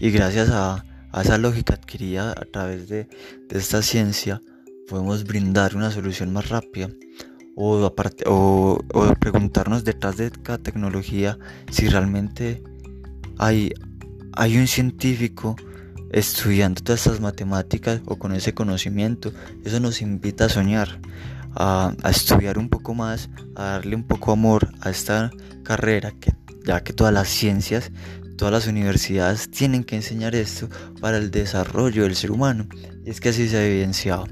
y 0.00 0.10
gracias 0.10 0.50
a, 0.50 0.84
esa 1.22 1.38
lógica 1.38 1.74
adquirida 1.74 2.32
a 2.32 2.44
través 2.44 2.88
de, 2.88 3.06
esta 3.50 3.80
ciencia 3.80 4.40
podemos 4.88 5.22
brindar 5.22 5.76
una 5.76 5.92
solución 5.92 6.32
más 6.32 6.48
rápida 6.48 6.88
o, 7.56 7.90
o, 8.26 9.14
preguntarnos 9.20 9.84
detrás 9.84 10.16
de 10.16 10.30
cada 10.30 10.58
tecnología 10.58 11.38
si 11.70 11.88
realmente 11.88 12.62
hay, 13.38 13.72
hay 14.32 14.56
un 14.56 14.66
científico 14.66 15.56
estudiando 16.10 16.80
todas 16.82 17.06
estas 17.06 17.20
matemáticas 17.20 18.00
o 18.06 18.16
con 18.16 18.32
ese 18.34 18.54
conocimiento. 18.54 19.32
Eso 19.64 19.80
nos 19.80 20.00
invita 20.00 20.44
a 20.44 20.48
soñar, 20.48 21.00
a, 21.56 21.94
estudiar 22.08 22.58
un 22.58 22.68
poco 22.68 22.94
más, 22.94 23.30
a 23.56 23.64
darle 23.64 23.96
un 23.96 24.04
poco 24.04 24.32
amor 24.32 24.68
a 24.80 24.90
esta 24.90 25.30
carrera, 25.64 26.12
que, 26.12 26.32
ya 26.64 26.82
que 26.82 26.92
todas 26.92 27.12
las 27.12 27.28
ciencias, 27.28 27.90
todas 28.36 28.52
las 28.52 28.66
universidades 28.66 29.50
tienen 29.50 29.84
que 29.84 29.96
enseñar 29.96 30.34
esto 30.34 30.68
para 31.00 31.18
el 31.18 31.30
desarrollo 31.30 32.04
del 32.04 32.14
ser 32.14 32.30
humano. 32.30 32.68
Y 33.04 33.10
es 33.10 33.20
que 33.20 33.30
así 33.30 33.48
se 33.48 33.56
ha 33.56 33.66
evidenciado. 33.66 34.26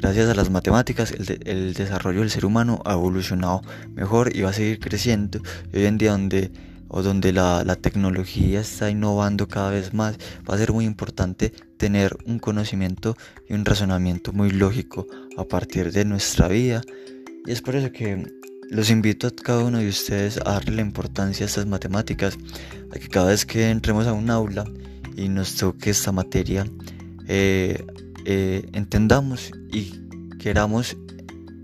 Gracias 0.00 0.28
a 0.30 0.34
las 0.34 0.50
matemáticas, 0.50 1.12
el, 1.12 1.40
el 1.44 1.74
desarrollo 1.74 2.20
del 2.20 2.30
ser 2.30 2.46
humano 2.46 2.80
ha 2.84 2.94
evolucionado 2.94 3.60
mejor 3.94 4.34
y 4.34 4.40
va 4.40 4.50
a 4.50 4.54
seguir 4.54 4.80
creciendo. 4.80 5.40
Y 5.72 5.78
hoy 5.78 5.86
en 5.86 5.98
día 5.98 6.12
donde 6.12 6.50
o 6.92 7.02
donde 7.02 7.32
la, 7.32 7.76
tecnología 7.76 8.60
está 8.60 8.90
innovando 8.90 9.46
cada 9.46 9.70
vez 9.70 9.94
más, 9.94 10.18
va 10.48 10.56
a 10.56 10.58
ser 10.58 10.72
muy 10.72 10.84
importante 10.84 11.52
tener 11.76 12.16
un 12.26 12.40
conocimiento 12.40 13.16
y 13.48 13.54
un 13.54 13.64
razonamiento 13.64 14.32
muy 14.32 14.50
lógico 14.50 15.06
a 15.36 15.44
partir 15.44 15.92
de 15.92 16.04
nuestra 16.04 16.48
vida. 16.48 16.82
Y 17.46 17.52
es 17.52 17.62
por 17.62 17.76
eso 17.76 17.92
que 17.92 18.26
los 18.70 18.90
invito 18.90 19.28
a 19.28 19.30
cada 19.30 19.64
uno 19.64 19.78
de 19.78 19.88
ustedes 19.88 20.38
a 20.38 20.50
darle 20.50 20.76
la 20.76 20.82
importancia 20.82 21.46
a 21.46 21.48
estas 21.48 21.66
matemáticas, 21.66 22.36
a 22.92 22.98
que 22.98 23.08
cada 23.08 23.28
vez 23.28 23.46
que 23.46 23.70
entremos 23.70 24.08
a 24.08 24.12
un 24.12 24.28
aula 24.28 24.64
y 25.16 25.28
nos 25.28 25.54
toque 25.54 25.90
esta 25.90 26.10
materia, 26.10 26.66
eh, 27.28 27.86
eh, 28.32 28.70
entendamos 28.74 29.50
y 29.72 30.06
queramos 30.38 30.96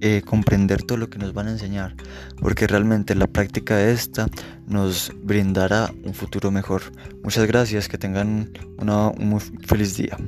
eh, 0.00 0.22
comprender 0.24 0.82
todo 0.82 0.98
lo 0.98 1.08
que 1.08 1.16
nos 1.16 1.32
van 1.32 1.46
a 1.46 1.52
enseñar, 1.52 1.94
porque 2.40 2.66
realmente 2.66 3.14
la 3.14 3.28
práctica 3.28 3.76
de 3.76 3.92
esta 3.92 4.26
nos 4.66 5.12
brindará 5.22 5.94
un 6.02 6.12
futuro 6.12 6.50
mejor. 6.50 6.82
Muchas 7.22 7.46
gracias, 7.46 7.86
que 7.86 7.98
tengan 7.98 8.50
una, 8.78 9.10
un 9.10 9.28
muy 9.28 9.40
feliz 9.40 9.96
día. 9.96 10.18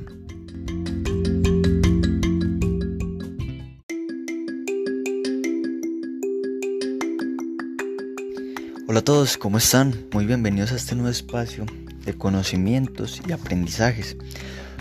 Hola 8.87 9.01
a 9.01 9.05
todos, 9.05 9.37
¿cómo 9.39 9.59
están? 9.59 9.93
Muy 10.13 10.25
bienvenidos 10.25 10.71
a 10.71 10.77
este 10.77 10.95
nuevo 10.95 11.11
espacio 11.11 11.67
de 12.05 12.15
conocimientos 12.15 13.21
y 13.29 13.33
aprendizajes. 13.33 14.17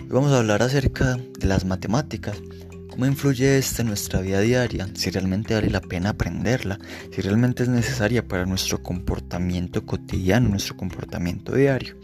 Hoy 0.07 0.13
vamos 0.13 0.31
a 0.31 0.37
hablar 0.37 0.63
acerca 0.63 1.17
de 1.17 1.47
las 1.47 1.65
matemáticas 1.65 2.37
¿Cómo 2.89 3.05
influye 3.05 3.57
esta 3.57 3.81
en 3.81 3.89
nuestra 3.89 4.21
vida 4.21 4.39
diaria? 4.39 4.87
Si 4.93 5.09
realmente 5.09 5.53
vale 5.53 5.69
la 5.69 5.81
pena 5.81 6.11
aprenderla, 6.11 6.79
si 7.13 7.21
realmente 7.21 7.63
es 7.63 7.69
necesaria 7.69 8.25
para 8.25 8.45
nuestro 8.45 8.81
comportamiento 8.81 9.85
cotidiano, 9.85 10.47
nuestro 10.47 10.77
comportamiento 10.77 11.53
diario. 11.53 11.97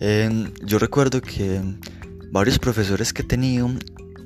Em, 0.00 0.52
yo 0.64 0.80
recuerdo 0.80 1.22
que 1.22 1.60
varios 2.32 2.58
profesores 2.58 3.12
que 3.12 3.22
he 3.22 3.24
tenido 3.24 3.70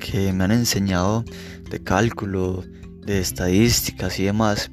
que 0.00 0.32
me 0.32 0.44
han 0.44 0.52
enseñado 0.52 1.26
de 1.70 1.82
cálculo, 1.82 2.64
de 3.04 3.18
estadísticas 3.18 4.18
y 4.18 4.24
demás, 4.24 4.70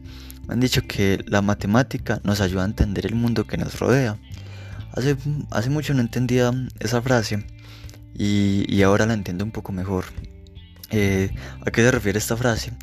me 0.47 0.53
han 0.53 0.61
dicho 0.61 0.83
que 0.87 1.21
la 1.27 1.41
matemática 1.41 2.21
nos 2.23 2.39
ayuda 2.39 2.63
a 2.63 2.67
entender 2.67 3.05
el 3.05 3.15
mundo 3.15 3.45
que 3.45 3.57
nos 3.57 3.77
rodea. 3.77 4.17
Hace, 4.93 5.17
hace 5.49 5.69
mucho 5.69 5.93
no 5.93 5.99
entendía 5.99 6.53
esa 6.79 7.01
frase 7.01 7.45
y, 8.13 8.81
ahora 8.81 9.05
la 9.05 9.13
entiendo 9.13 9.43
un 9.43 9.51
poco 9.51 9.71
mejor. 9.71 10.05
Eh, 10.89 11.33
¿A 11.65 11.71
qué 11.71 11.81
se 11.81 11.91
refiere 11.91 12.19
esta 12.19 12.35
frase? 12.35 12.73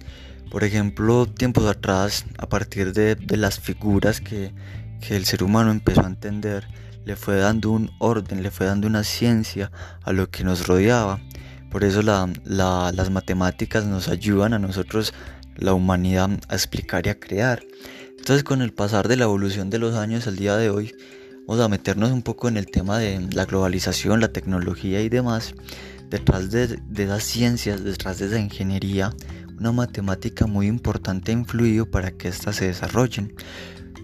Por 0.50 0.64
ejemplo, 0.64 1.26
tiempos 1.26 1.66
atrás, 1.66 2.24
a 2.38 2.48
partir 2.48 2.92
de, 2.92 3.16
las 3.36 3.60
figuras 3.60 4.20
que, 4.20 4.52
el 5.10 5.24
ser 5.26 5.42
humano 5.42 5.70
empezó 5.70 6.02
a 6.02 6.06
entender, 6.06 6.66
le 7.04 7.16
fue 7.16 7.36
dando 7.36 7.70
un 7.70 7.90
orden, 7.98 8.42
le 8.42 8.50
fue 8.50 8.66
dando 8.66 8.86
una 8.86 9.04
ciencia 9.04 9.70
a 10.02 10.12
lo 10.12 10.30
que 10.30 10.44
nos 10.44 10.66
rodeaba. 10.66 11.20
Por 11.70 11.84
eso 11.84 12.02
las 12.02 13.10
matemáticas 13.10 13.84
nos 13.84 14.08
ayudan 14.08 14.54
a 14.54 14.58
nosotros, 14.58 15.12
la 15.56 15.74
humanidad, 15.74 16.30
a 16.48 16.54
explicar 16.54 17.06
y 17.06 17.10
a 17.10 17.20
crear. 17.20 17.62
Entonces 18.18 18.42
con 18.42 18.62
el 18.62 18.72
pasar 18.72 19.06
de 19.06 19.16
la 19.16 19.24
evolución 19.24 19.70
de 19.70 19.78
los 19.78 19.94
años 19.94 20.26
al 20.26 20.36
día 20.36 20.56
de 20.56 20.70
hoy, 20.70 20.94
vamos 21.48 21.64
a 21.64 21.68
meternos 21.68 22.12
un 22.12 22.20
poco 22.20 22.48
en 22.48 22.58
el 22.58 22.66
tema 22.66 22.98
de 22.98 23.26
la 23.32 23.46
globalización, 23.46 24.20
la 24.20 24.28
tecnología 24.28 25.00
y 25.00 25.08
demás 25.08 25.54
detrás 26.10 26.50
de, 26.50 26.78
las 27.06 27.24
ciencias, 27.24 27.82
detrás 27.82 28.18
de 28.18 28.26
esa 28.26 28.38
ingeniería, 28.38 29.14
una 29.58 29.72
matemática 29.72 30.46
muy 30.46 30.66
importante 30.66 31.32
ha 31.32 31.34
influido 31.34 31.90
para 31.90 32.10
que 32.10 32.28
éstas 32.28 32.56
se 32.56 32.66
desarrollen. 32.66 33.34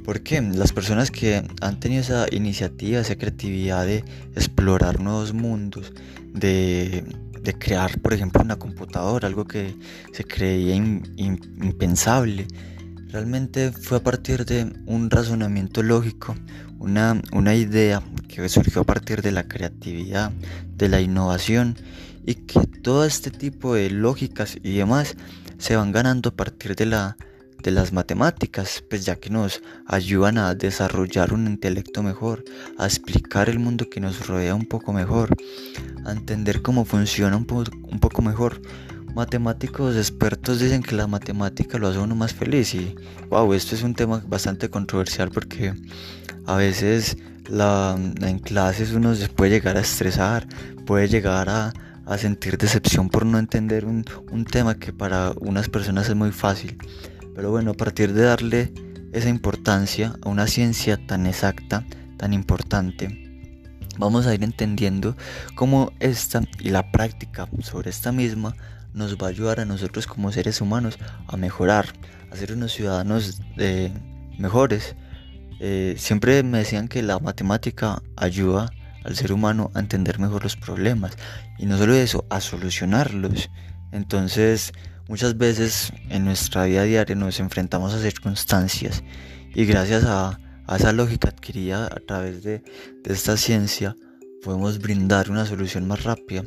Porque 0.05 0.41
las 0.41 0.73
personas 0.73 1.11
que 1.11 1.47
han 1.61 1.81
tenido 1.81 2.01
esa 2.01 2.27
iniciativa, 2.31 3.01
esa 3.01 3.17
creatividad 3.17 3.87
de 3.87 4.05
explorar 4.35 5.01
nuevos 5.01 5.35
mundos, 5.35 5.93
de, 6.33 7.05
crear, 7.59 8.01
por 8.01 8.15
ejemplo, 8.15 8.43
una 8.43 8.57
computadora, 8.57 9.29
algo 9.29 9.45
que 9.45 9.75
se 10.13 10.25
creía 10.25 10.75
impensable, 10.75 12.47
realmente 13.15 13.71
fue 13.71 13.99
a 13.99 14.03
partir 14.03 14.45
de 14.45 14.73
un 14.87 15.09
razonamiento 15.09 15.85
lógico, 15.85 16.35
una, 16.81 17.23
una 17.31 17.55
idea 17.55 18.03
que 18.27 18.49
surgió 18.49 18.81
a 18.81 18.85
partir 18.85 19.23
de 19.23 19.31
la 19.31 19.47
creatividad, 19.47 20.33
de 20.75 20.89
la 20.89 21.01
innovación 21.01 21.77
y 22.27 22.35
que 22.35 22.67
todo 22.83 23.05
este 23.05 23.31
tipo 23.31 23.75
de 23.75 23.89
lógicas 23.89 24.57
y 24.61 24.79
demás 24.79 25.15
se 25.59 25.77
van 25.77 25.93
ganando 25.93 26.31
a 26.31 26.35
partir 26.35 26.75
de 26.75 26.87
la 26.87 27.17
de 27.63 27.71
las 27.71 27.93
matemáticas, 27.93 28.85
pues 28.91 29.07
ya 29.07 29.17
que 29.17 29.31
nos 29.31 29.63
ayudan 29.87 30.37
a 30.37 30.55
desarrollar 30.55 31.33
un 31.33 31.47
intelecto 31.47 32.03
mejor, 32.03 32.45
a 32.77 32.85
explicar 32.85 33.49
el 33.49 33.59
mundo 33.59 33.89
que 33.89 34.01
nos 34.01 34.27
rodea 34.27 34.55
un 34.55 34.67
poco 34.67 34.93
mejor, 34.93 35.35
a 36.05 36.13
entender 36.13 36.61
cómo 36.61 36.85
funciona 36.85 37.37
un, 37.37 37.47
un 37.49 38.01
poco 38.01 38.21
mejor. 38.21 38.61
Matemáticos 39.15 39.97
expertos 39.97 40.59
dicen 40.59 40.83
que 40.83 40.97
la 40.97 41.07
matemática 41.07 41.79
lo 41.79 41.87
hace 41.87 41.99
a 41.99 42.03
uno 42.03 42.17
más 42.17 42.35
feliz 42.35 42.75
y 42.75 42.97
wow, 43.31 43.53
esto 43.53 43.77
es 43.77 43.85
un 43.85 43.95
tema 43.95 44.21
bastante 44.27 44.69
controversial 44.69 45.31
porque 45.31 45.73
a 46.47 46.57
veces 46.57 47.17
la, 47.49 47.97
en 48.23 48.39
clases 48.41 48.93
uno 48.93 49.15
se 49.15 49.29
puede 49.29 49.53
llegar 49.53 49.77
a 49.77 49.81
estresar, 49.81 50.49
puede 50.85 51.07
llegar 51.07 51.49
a, 51.49 51.73
sentir 52.19 52.59
decepción 52.59 53.09
por 53.09 53.25
no 53.25 53.39
entender 53.39 53.87
un, 53.87 54.05
tema 54.51 54.75
que 54.75 54.93
para 54.93 55.33
unas 55.41 55.69
personas 55.69 56.09
es 56.09 56.15
muy 56.15 56.33
fácil. 56.33 56.77
Pero 57.35 57.51
bueno, 57.51 57.71
a 57.71 57.75
partir 57.75 58.13
de 58.13 58.23
darle 58.23 58.73
esa 59.13 59.29
importancia 59.29 60.15
a 60.23 60.29
una 60.29 60.47
ciencia 60.47 60.99
tan 61.07 61.27
exacta, 61.27 61.85
tan 62.19 62.33
importante, 62.33 63.49
vamos 63.97 64.27
a 64.27 64.35
ir 64.35 64.43
entendiendo 64.43 65.17
cómo 65.55 65.93
esta 66.01 66.43
y 66.59 66.71
la 66.71 66.91
práctica 66.91 67.49
sobre 67.63 67.91
esta 67.91 68.13
misma 68.13 68.55
nos 68.95 69.17
va 69.17 69.27
a 69.27 69.31
ayudar 69.31 69.61
a 69.61 69.65
nosotros 69.65 70.07
como 70.07 70.33
seres 70.33 70.61
humanos 70.61 70.99
a 71.27 71.37
mejorar, 71.37 71.87
a 72.31 72.37
ser 72.37 72.53
unos 72.53 72.73
ciudadanos 72.73 73.41
eh, 73.59 73.93
mejores, 74.39 74.97
eh, 75.61 75.95
siempre 75.99 76.43
me 76.43 76.59
decían 76.59 76.89
que 76.89 77.03
la 77.03 77.19
matemática 77.19 78.03
ayuda 78.17 78.71
al 79.05 79.17
ser 79.17 79.33
humano 79.33 79.71
a 79.75 79.81
entender 79.81 80.19
mejor 80.19 80.43
los 80.43 80.57
problemas 80.57 81.17
y 81.59 81.67
no 81.67 81.79
solo 81.79 81.95
eso, 81.95 82.25
a 82.31 82.41
solucionarlos. 82.41 83.51
Entonces, 83.93 84.73
muchas 85.09 85.37
veces 85.37 85.93
en 86.09 86.25
nuestra 86.25 86.65
vida 86.65 86.83
diaria 86.85 87.15
nos 87.15 87.39
enfrentamos 87.41 87.95
a 87.95 88.01
circunstancias 88.01 89.03
y 89.55 89.65
gracias 89.67 90.05
a, 90.05 90.41
esa 90.75 90.93
lógica 90.93 91.29
adquirida 91.29 91.87
a 91.87 92.01
través 92.01 92.43
de, 92.43 92.63
esta 93.05 93.37
ciencia 93.37 93.97
podemos 94.43 94.79
brindar 94.79 95.31
una 95.31 95.45
solución 95.45 95.87
más 95.87 96.05
rápida 96.05 96.43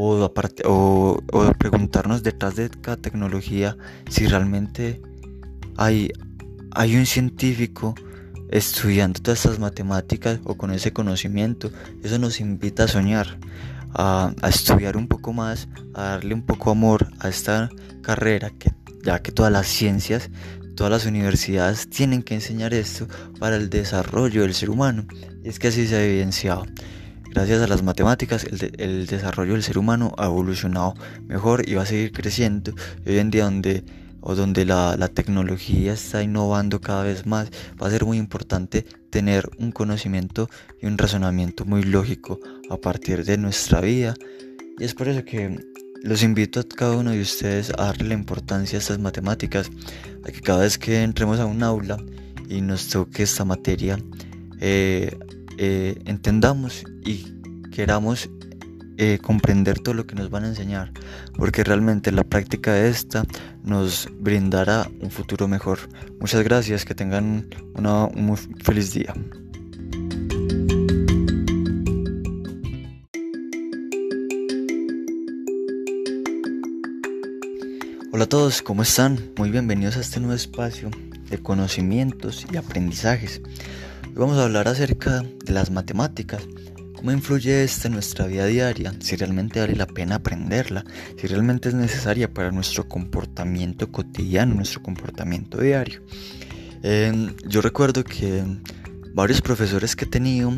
o, 0.00 0.22
aparte, 0.22 0.62
o, 0.64 1.20
preguntarnos 1.58 2.22
detrás 2.22 2.54
de 2.54 2.70
cada 2.70 2.96
tecnología 2.96 3.76
si 4.08 4.28
realmente 4.28 5.02
hay, 5.76 6.12
hay 6.70 6.94
un 6.94 7.04
científico 7.04 7.96
estudiando 8.48 9.20
todas 9.20 9.44
estas 9.44 9.58
matemáticas 9.58 10.38
o 10.44 10.56
con 10.56 10.70
ese 10.70 10.92
conocimiento, 10.92 11.72
eso 12.04 12.16
nos 12.20 12.38
invita 12.38 12.84
a 12.84 12.88
soñar, 12.88 13.40
a, 13.92 14.32
estudiar 14.48 14.96
un 14.96 15.08
poco 15.08 15.32
más, 15.32 15.68
a 15.94 16.02
darle 16.04 16.32
un 16.32 16.42
poco 16.42 16.70
amor 16.70 17.08
a 17.18 17.28
esta 17.28 17.68
carrera, 18.00 18.50
que, 18.56 18.70
ya 19.02 19.20
que 19.20 19.32
todas 19.32 19.50
las 19.50 19.66
ciencias, 19.66 20.30
todas 20.76 20.92
las 20.92 21.06
universidades 21.06 21.90
tienen 21.90 22.22
que 22.22 22.34
enseñar 22.34 22.72
esto 22.72 23.08
para 23.40 23.56
el 23.56 23.68
desarrollo 23.68 24.42
del 24.42 24.54
ser 24.54 24.70
humano. 24.70 25.08
Y 25.42 25.48
es 25.48 25.58
que 25.58 25.68
así 25.68 25.88
se 25.88 25.96
ha 25.96 26.04
evidenciado. 26.04 26.66
Gracias 27.38 27.62
a 27.62 27.68
las 27.68 27.84
matemáticas, 27.84 28.42
el, 28.42 28.72
el 28.78 29.06
desarrollo 29.06 29.52
del 29.52 29.62
ser 29.62 29.78
humano 29.78 30.12
ha 30.18 30.26
evolucionado 30.26 30.94
mejor 31.28 31.68
y 31.68 31.74
va 31.74 31.82
a 31.82 31.86
seguir 31.86 32.10
creciendo. 32.10 32.72
Y 33.06 33.10
hoy 33.10 33.18
en 33.18 33.30
día 33.30 33.44
donde 33.44 33.84
o 34.20 34.34
donde 34.34 34.64
la, 34.64 34.96
la, 34.96 35.06
tecnología 35.06 35.92
está 35.92 36.20
innovando 36.20 36.80
cada 36.80 37.04
vez 37.04 37.26
más, 37.26 37.48
va 37.80 37.86
a 37.86 37.90
ser 37.90 38.04
muy 38.04 38.18
importante 38.18 38.84
tener 39.10 39.48
un 39.56 39.70
conocimiento 39.70 40.50
y 40.82 40.86
un 40.86 40.98
razonamiento 40.98 41.64
muy 41.64 41.84
lógico 41.84 42.40
a 42.70 42.76
partir 42.76 43.24
de 43.24 43.38
nuestra 43.38 43.82
vida. 43.82 44.14
Y 44.76 44.82
es 44.82 44.94
por 44.94 45.06
eso 45.06 45.24
que 45.24 45.64
los 46.02 46.24
invito 46.24 46.58
a 46.58 46.64
cada 46.64 46.96
uno 46.96 47.12
de 47.12 47.20
ustedes 47.20 47.70
a 47.70 47.84
darle 47.84 48.08
la 48.08 48.14
importancia 48.14 48.78
a 48.78 48.80
estas 48.80 48.98
matemáticas, 48.98 49.70
a 50.24 50.32
que 50.32 50.40
cada 50.40 50.62
vez 50.62 50.76
que 50.76 51.04
entremos 51.04 51.38
a 51.38 51.46
un 51.46 51.62
aula 51.62 51.98
y 52.48 52.62
nos 52.62 52.88
toque 52.88 53.22
esta 53.22 53.44
materia, 53.44 53.96
eh, 54.58 55.16
eh, 55.58 56.00
entendamos 56.04 56.84
y 57.04 57.34
queramos 57.72 58.30
eh, 58.96 59.18
comprender 59.20 59.80
todo 59.80 59.94
lo 59.94 60.06
que 60.06 60.14
nos 60.14 60.30
van 60.30 60.44
a 60.44 60.48
enseñar, 60.48 60.92
porque 61.36 61.64
realmente 61.64 62.12
la 62.12 62.24
práctica 62.24 62.72
de 62.72 62.88
esta 62.88 63.24
nos 63.64 64.08
brindará 64.20 64.88
un 65.00 65.10
futuro 65.10 65.48
mejor. 65.48 65.80
Muchas 66.20 66.44
gracias, 66.44 66.84
que 66.84 66.94
tengan 66.94 67.48
un 67.74 68.24
muy 68.24 68.36
feliz 68.62 68.92
día. 68.92 69.12
Hola 78.12 78.24
a 78.24 78.28
todos, 78.28 78.62
¿cómo 78.62 78.82
están? 78.82 79.18
Muy 79.36 79.50
bienvenidos 79.50 79.96
a 79.96 80.00
este 80.00 80.18
nuevo 80.18 80.34
espacio 80.34 80.90
de 81.30 81.38
conocimientos 81.38 82.46
y 82.52 82.56
aprendizajes. 82.56 83.40
Vamos 84.18 84.36
a 84.36 84.46
hablar 84.46 84.66
acerca 84.66 85.22
de 85.22 85.52
las 85.52 85.70
matemáticas 85.70 86.42
¿Cómo 86.96 87.12
influye 87.12 87.62
esta 87.62 87.86
en 87.86 87.94
nuestra 87.94 88.26
vida 88.26 88.46
diaria? 88.46 88.92
Si 88.98 89.14
realmente 89.14 89.60
vale 89.60 89.76
la 89.76 89.86
pena 89.86 90.16
aprenderla, 90.16 90.84
si 91.16 91.28
realmente 91.28 91.68
es 91.68 91.76
necesaria 91.76 92.34
para 92.34 92.50
nuestro 92.50 92.88
comportamiento 92.88 93.92
cotidiano, 93.92 94.56
nuestro 94.56 94.82
comportamiento 94.82 95.60
diario. 95.60 96.02
Em, 96.82 97.36
yo 97.46 97.60
recuerdo 97.62 98.02
que 98.02 98.42
varios 99.14 99.40
profesores 99.40 99.94
que 99.94 100.06
he 100.06 100.08
tenido 100.08 100.52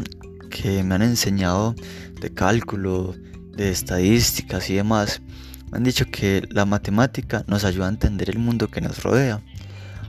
que 0.48 0.82
me 0.82 0.94
han 0.94 1.02
enseñado 1.02 1.74
de 2.18 2.32
cálculo, 2.32 3.14
de 3.54 3.70
estadísticas 3.70 4.70
y 4.70 4.76
demás, 4.76 5.20
me 5.70 5.76
han 5.76 5.84
dicho 5.84 6.06
que 6.06 6.48
la 6.48 6.64
matemática 6.64 7.44
nos 7.46 7.64
ayuda 7.64 7.88
a 7.88 7.90
entender 7.90 8.30
el 8.30 8.38
mundo 8.38 8.68
que 8.68 8.80
nos 8.80 9.02
rodea. 9.02 9.42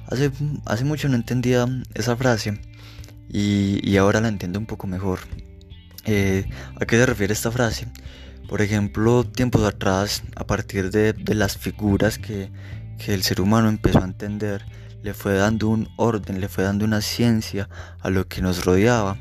Hace, 0.07 0.31
hace 0.65 0.85
mucho 0.85 1.09
no 1.09 1.15
entendía 1.17 1.67
esa 1.93 2.15
frase 2.15 2.70
y, 3.33 3.95
ahora 3.97 4.19
la 4.19 4.27
entiendo 4.27 4.59
un 4.59 4.65
poco 4.65 4.87
mejor. 4.87 5.19
Eh, 6.05 6.49
¿A 6.79 6.85
qué 6.85 6.97
se 6.97 7.05
refiere 7.05 7.33
esta 7.33 7.51
frase? 7.51 7.87
Por 8.49 8.61
ejemplo, 8.61 9.23
tiempos 9.23 9.63
atrás, 9.63 10.23
a 10.35 10.45
partir 10.45 10.91
de, 10.91 11.15
las 11.33 11.57
figuras 11.57 12.17
que, 12.17 12.51
el 13.07 13.23
ser 13.23 13.41
humano 13.41 13.69
empezó 13.69 13.99
a 13.99 14.05
entender, 14.05 14.65
le 15.01 15.13
fue 15.13 15.33
dando 15.33 15.69
un 15.69 15.87
orden, 15.95 16.39
le 16.39 16.49
fue 16.49 16.63
dando 16.63 16.85
una 16.85 17.01
ciencia 17.01 17.67
a 17.99 18.09
lo 18.09 18.27
que 18.27 18.41
nos 18.41 18.65
rodeaba. 18.65 19.17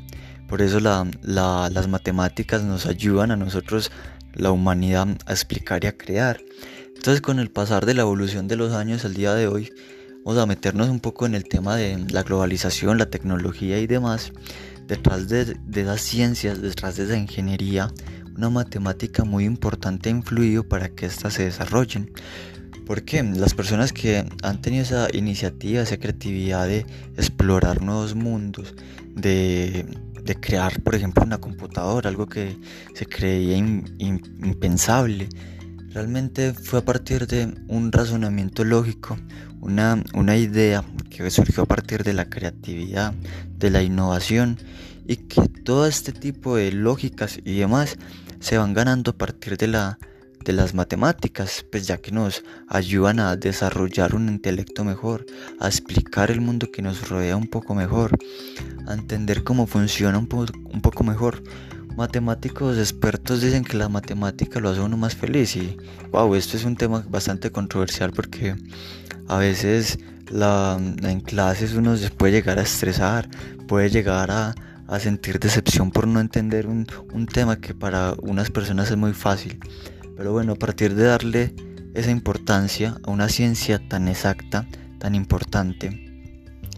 Por 0.47 0.61
eso 0.61 0.79
las 0.81 1.87
matemáticas 1.87 2.63
nos 2.63 2.85
ayudan 2.85 3.31
a 3.31 3.37
nosotros, 3.37 3.91
la 4.33 4.51
humanidad, 4.51 5.07
a 5.25 5.31
explicar 5.31 5.83
y 5.83 5.87
a 5.87 5.97
crear. 5.97 6.41
Entonces 6.87 7.21
con 7.21 7.39
el 7.39 7.49
pasar 7.49 7.85
de 7.85 7.95
la 7.95 8.01
evolución 8.01 8.47
de 8.47 8.57
los 8.57 8.73
años 8.73 9.05
al 9.05 9.15
día 9.15 9.33
de 9.33 9.47
hoy, 9.47 9.71
vamos 10.23 10.41
a 10.41 10.45
meternos 10.45 10.89
un 10.89 10.99
poco 10.99 11.25
en 11.25 11.35
el 11.35 11.43
tema 11.45 11.75
de 11.75 11.97
la 12.11 12.23
globalización, 12.23 12.97
la 12.97 13.09
tecnología 13.09 13.79
y 13.79 13.87
demás 13.87 14.31
detrás 14.91 15.29
de, 15.29 15.57
esas 15.73 16.01
ciencias, 16.01 16.61
detrás 16.61 16.97
de 16.97 17.05
esa 17.05 17.17
ingeniería, 17.17 17.89
una 18.35 18.49
matemática 18.49 19.23
muy 19.23 19.45
importante 19.45 20.09
ha 20.09 20.11
influido 20.11 20.67
para 20.67 20.89
que 20.89 21.05
éstas 21.05 21.33
se 21.35 21.45
desarrollen. 21.45 22.11
Porque 22.85 23.23
las 23.23 23.53
personas 23.53 23.93
que 23.93 24.25
han 24.43 24.61
tenido 24.61 24.83
esa 24.83 25.07
iniciativa, 25.13 25.81
esa 25.81 25.97
creatividad 25.97 26.67
de 26.67 26.85
explorar 27.15 27.81
nuevos 27.81 28.15
mundos, 28.15 28.75
de, 29.15 29.85
crear, 30.41 30.81
por 30.81 30.95
ejemplo, 30.95 31.23
una 31.23 31.37
computadora, 31.37 32.09
algo 32.09 32.27
que 32.27 32.57
se 32.93 33.05
creía 33.05 33.55
impensable, 33.57 35.29
realmente 35.93 36.53
fue 36.53 36.79
a 36.79 36.85
partir 36.85 37.27
de 37.27 37.53
un 37.67 37.91
razonamiento 37.91 38.63
lógico, 38.63 39.17
una, 39.59 40.01
una 40.13 40.37
idea 40.37 40.83
que 41.09 41.29
surgió 41.29 41.63
a 41.63 41.67
partir 41.67 42.03
de 42.03 42.13
la 42.13 42.29
creatividad, 42.29 43.13
de 43.57 43.69
la 43.69 43.83
innovación 43.83 44.57
y 45.05 45.17
que 45.17 45.41
todo 45.47 45.87
este 45.87 46.11
tipo 46.11 46.55
de 46.55 46.71
lógicas 46.71 47.39
y 47.43 47.59
demás 47.59 47.97
se 48.39 48.57
van 48.57 48.73
ganando 48.73 49.11
a 49.11 49.17
partir 49.17 49.57
de 49.57 49.67
la 49.67 49.97
de 50.43 50.53
las 50.53 50.73
matemáticas, 50.73 51.65
pues 51.71 51.87
ya 51.87 51.97
que 51.97 52.11
nos 52.11 52.43
ayudan 52.67 53.19
a 53.19 53.35
desarrollar 53.35 54.15
un 54.15 54.29
intelecto 54.29 54.83
mejor, 54.83 55.25
a 55.59 55.67
explicar 55.67 56.31
el 56.31 56.41
mundo 56.41 56.71
que 56.71 56.81
nos 56.81 57.09
rodea 57.09 57.35
un 57.35 57.47
poco 57.47 57.75
mejor, 57.75 58.17
a 58.87 58.93
entender 58.93 59.43
cómo 59.43 59.67
funciona 59.67 60.17
un, 60.17 60.27
un 60.73 60.81
poco 60.81 61.03
mejor. 61.03 61.43
Matemáticos 61.95 62.77
expertos 62.77 63.41
dicen 63.41 63.63
que 63.63 63.77
la 63.77 63.89
matemática 63.89 64.59
lo 64.59 64.69
hace 64.69 64.79
uno 64.79 64.97
más 64.97 65.15
feliz 65.15 65.55
y 65.55 65.77
wow, 66.11 66.33
esto 66.35 66.57
es 66.57 66.63
un 66.63 66.75
tema 66.75 67.03
bastante 67.09 67.51
controversial 67.51 68.11
porque 68.11 68.55
a 69.27 69.37
veces 69.37 69.99
la, 70.31 70.79
en 71.03 71.19
clases 71.21 71.73
uno 71.73 71.95
se 71.97 72.09
puede 72.09 72.33
llegar 72.33 72.59
a 72.59 72.63
estresar, 72.63 73.29
puede 73.67 73.89
llegar 73.89 74.31
a, 74.31 74.55
sentir 74.99 75.39
decepción 75.39 75.89
por 75.89 76.05
no 76.05 76.19
entender 76.19 76.67
un, 76.67 76.85
tema 77.25 77.55
que 77.61 77.73
para 77.73 78.13
unas 78.23 78.49
personas 78.49 78.91
es 78.91 78.97
muy 78.97 79.13
fácil. 79.13 79.57
Pero 80.17 80.33
bueno, 80.33 80.51
a 80.51 80.55
partir 80.55 80.95
de 80.95 81.05
darle 81.05 81.55
esa 81.93 82.11
importancia 82.11 82.97
a 83.05 83.09
una 83.09 83.29
ciencia 83.29 83.79
tan 83.87 84.09
exacta, 84.09 84.67
tan 84.99 85.15
importante, 85.15 86.29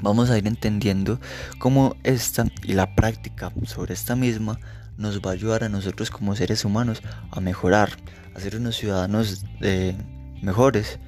vamos 0.04 0.30
a 0.30 0.38
ir 0.38 0.45
entendiendo 0.45 1.19
cómo 1.58 1.95
esta 2.04 2.45
y 2.62 2.73
la 2.73 2.93
práctica 2.93 3.52
sobre 3.65 3.95
esta 3.95 4.15
misma 4.15 4.60
nos 4.98 5.20
va 5.22 5.32
a 5.32 5.34
ayudar 5.34 5.64
a 5.64 5.70
nosotros 5.70 6.10
como 6.10 6.36
seres 6.36 6.66
humanos 6.66 7.02
a 7.32 7.40
mejorar, 7.40 7.90
a 8.36 8.40
ser 8.40 8.56
unos 8.58 8.76
ciudadanos 8.76 9.46
eh, 9.62 9.96
mejores, 10.42 11.00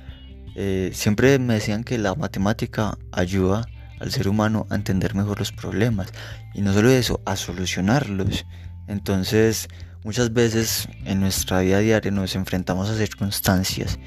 eh, 0.55 0.91
siempre 0.93 1.37
me 1.37 1.55
decían 1.55 1.83
que 1.83 1.97
la 1.97 2.15
matemática 2.15 2.97
ayuda 3.11 3.65
al 3.99 4.11
ser 4.11 4.27
humano 4.27 4.65
a 4.69 4.75
entender 4.75 5.13
mejor 5.13 5.39
los 5.39 5.51
problemas 5.51 6.11
y 6.53 6.61
no 6.61 6.73
solo 6.73 6.89
eso, 6.89 7.21
a 7.25 7.35
solucionarlos. 7.35 8.45
Entonces, 8.87 9.67
muchas 10.03 10.33
veces 10.33 10.87
en 11.03 11.19
nuestra 11.19 11.59
vida 11.59 11.79
diaria 11.79 12.11
nos 12.11 12.35
enfrentamos 12.35 12.89
a 12.89 12.97
circunstancias 12.97 13.99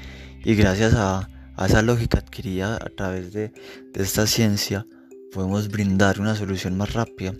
y 0.43 0.55
gracias 0.55 0.93
a, 0.95 1.29
esa 1.65 1.81
lógica 1.81 2.19
adquirida 2.19 2.75
a 2.75 2.89
través 2.95 3.33
de, 3.33 3.51
esta 3.93 4.25
ciencia 4.25 4.85
podemos 5.33 5.67
brindar 5.67 6.19
una 6.21 6.33
solución 6.35 6.77
más 6.77 6.93
rápida 6.93 7.33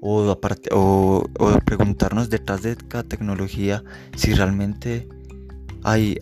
o, 0.00 0.36
o, 0.70 1.58
preguntarnos 1.64 2.30
detrás 2.30 2.62
de 2.62 2.76
cada 2.76 3.04
tecnología 3.04 3.84
si 4.16 4.34
realmente 4.34 5.08
hay, 5.82 6.18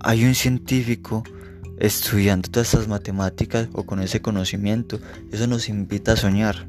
hay 0.00 0.24
un 0.24 0.34
científico 0.34 1.22
estudiando 1.78 2.48
todas 2.48 2.74
estas 2.74 2.88
matemáticas 2.88 3.68
o 3.72 3.84
con 3.84 4.00
ese 4.00 4.20
conocimiento. 4.20 5.00
Eso 5.30 5.46
nos 5.46 5.68
invita 5.68 6.12
a 6.12 6.16
soñar, 6.16 6.68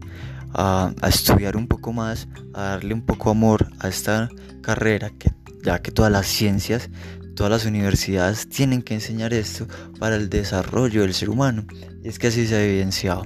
a, 0.53 0.93
estudiar 1.07 1.55
un 1.55 1.67
poco 1.67 1.93
más, 1.93 2.27
a 2.53 2.63
darle 2.63 2.93
un 2.93 3.01
poco 3.01 3.29
amor 3.29 3.67
a 3.79 3.87
esta 3.87 4.29
carrera, 4.61 5.11
que, 5.11 5.31
ya 5.63 5.79
que 5.79 5.91
todas 5.91 6.11
las 6.11 6.27
ciencias, 6.27 6.89
todas 7.35 7.51
las 7.51 7.65
universidades 7.65 8.47
tienen 8.47 8.81
que 8.81 8.93
enseñar 8.93 9.33
esto 9.33 9.67
para 9.99 10.15
el 10.15 10.29
desarrollo 10.29 11.01
del 11.01 11.13
ser 11.13 11.29
humano. 11.29 11.65
Y 12.03 12.07
es 12.07 12.19
que 12.19 12.27
así 12.27 12.47
se 12.47 12.55
ha 12.55 12.63
evidenciado. 12.63 13.25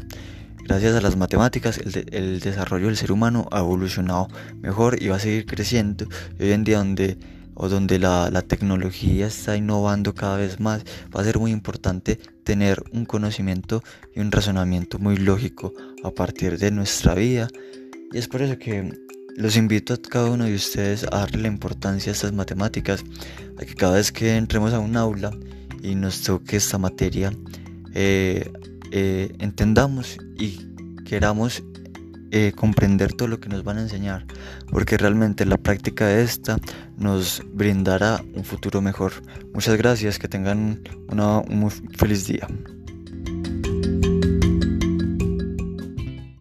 Gracias 0.67 0.95
a 0.95 1.01
las 1.01 1.15
matemáticas, 1.15 1.77
el, 1.77 2.06
el 2.12 2.39
desarrollo 2.39 2.88
del 2.88 2.97
ser 2.97 3.12
humano 3.12 3.47
ha 3.51 3.60
evolucionado 3.60 4.27
mejor 4.62 5.01
y 5.01 5.08
va 5.08 5.15
a 5.15 5.19
seguir 5.19 5.45
creciendo. 5.45 6.06
Y 6.38 6.43
hoy 6.43 6.51
en 6.51 6.63
día 6.63 6.77
donde 6.80 7.17
o 7.60 7.69
donde 7.69 7.97
la, 7.97 8.30
tecnología 8.43 9.25
está 9.25 9.58
innovando 9.58 10.13
cada 10.13 10.38
vez 10.38 10.60
más, 10.60 10.84
va 11.15 11.21
a 11.21 11.23
ser 11.23 11.39
muy 11.39 11.51
importante 11.51 12.19
tener 12.43 12.84
un 12.91 13.06
conocimiento 13.06 13.84
y 14.15 14.19
un 14.19 14.32
razonamiento 14.32 14.99
muy 14.99 15.17
lógico 15.17 15.73
a 16.03 16.12
partir 16.12 16.60
de 16.60 16.69
nuestra 16.69 17.15
vida. 17.15 17.47
Y 18.13 18.19
es 18.19 18.27
por 18.27 18.43
eso 18.43 18.60
que 18.60 18.93
los 19.36 19.58
invito 19.58 19.95
a 19.95 19.97
cada 19.97 20.30
uno 20.30 20.45
de 20.45 20.53
ustedes 20.53 21.03
a 21.06 21.17
darle 21.17 21.41
la 21.41 21.47
importancia 21.47 22.12
a 22.12 22.13
estas 22.13 22.32
matemáticas, 22.32 23.03
a 23.60 23.65
que 23.65 23.73
cada 23.73 23.95
vez 23.95 24.12
que 24.12 24.38
entremos 24.38 24.73
a 24.73 24.80
un 24.80 24.95
aula 24.95 25.32
y 25.82 25.95
nos 25.95 26.21
toque 26.21 26.58
esta 26.58 26.77
materia, 26.77 27.34
eh, 27.95 28.51
eh, 28.91 29.34
entendamos 29.39 30.17
y 30.38 30.60
queramos 31.06 31.63
eh, 32.32 32.52
comprender 32.56 33.13
todo 33.13 33.30
lo 33.30 33.39
que 33.39 33.47
nos 33.47 33.63
van 33.63 33.78
a 33.78 33.82
enseñar, 33.82 34.26
porque 34.69 34.97
realmente 34.97 35.45
la 35.45 35.58
práctica 35.58 36.08
de 36.08 36.23
esta 36.23 36.58
nos 36.97 37.41
brindará 37.54 38.21
un 38.34 38.43
futuro 38.43 38.82
mejor. 38.82 39.13
Muchas 39.54 39.78
gracias, 39.78 40.19
que 40.19 40.28
tengan 40.28 40.82
una, 41.10 41.39
un 41.39 41.60
muy 41.60 41.71
feliz 41.71 42.28
día. 42.28 42.47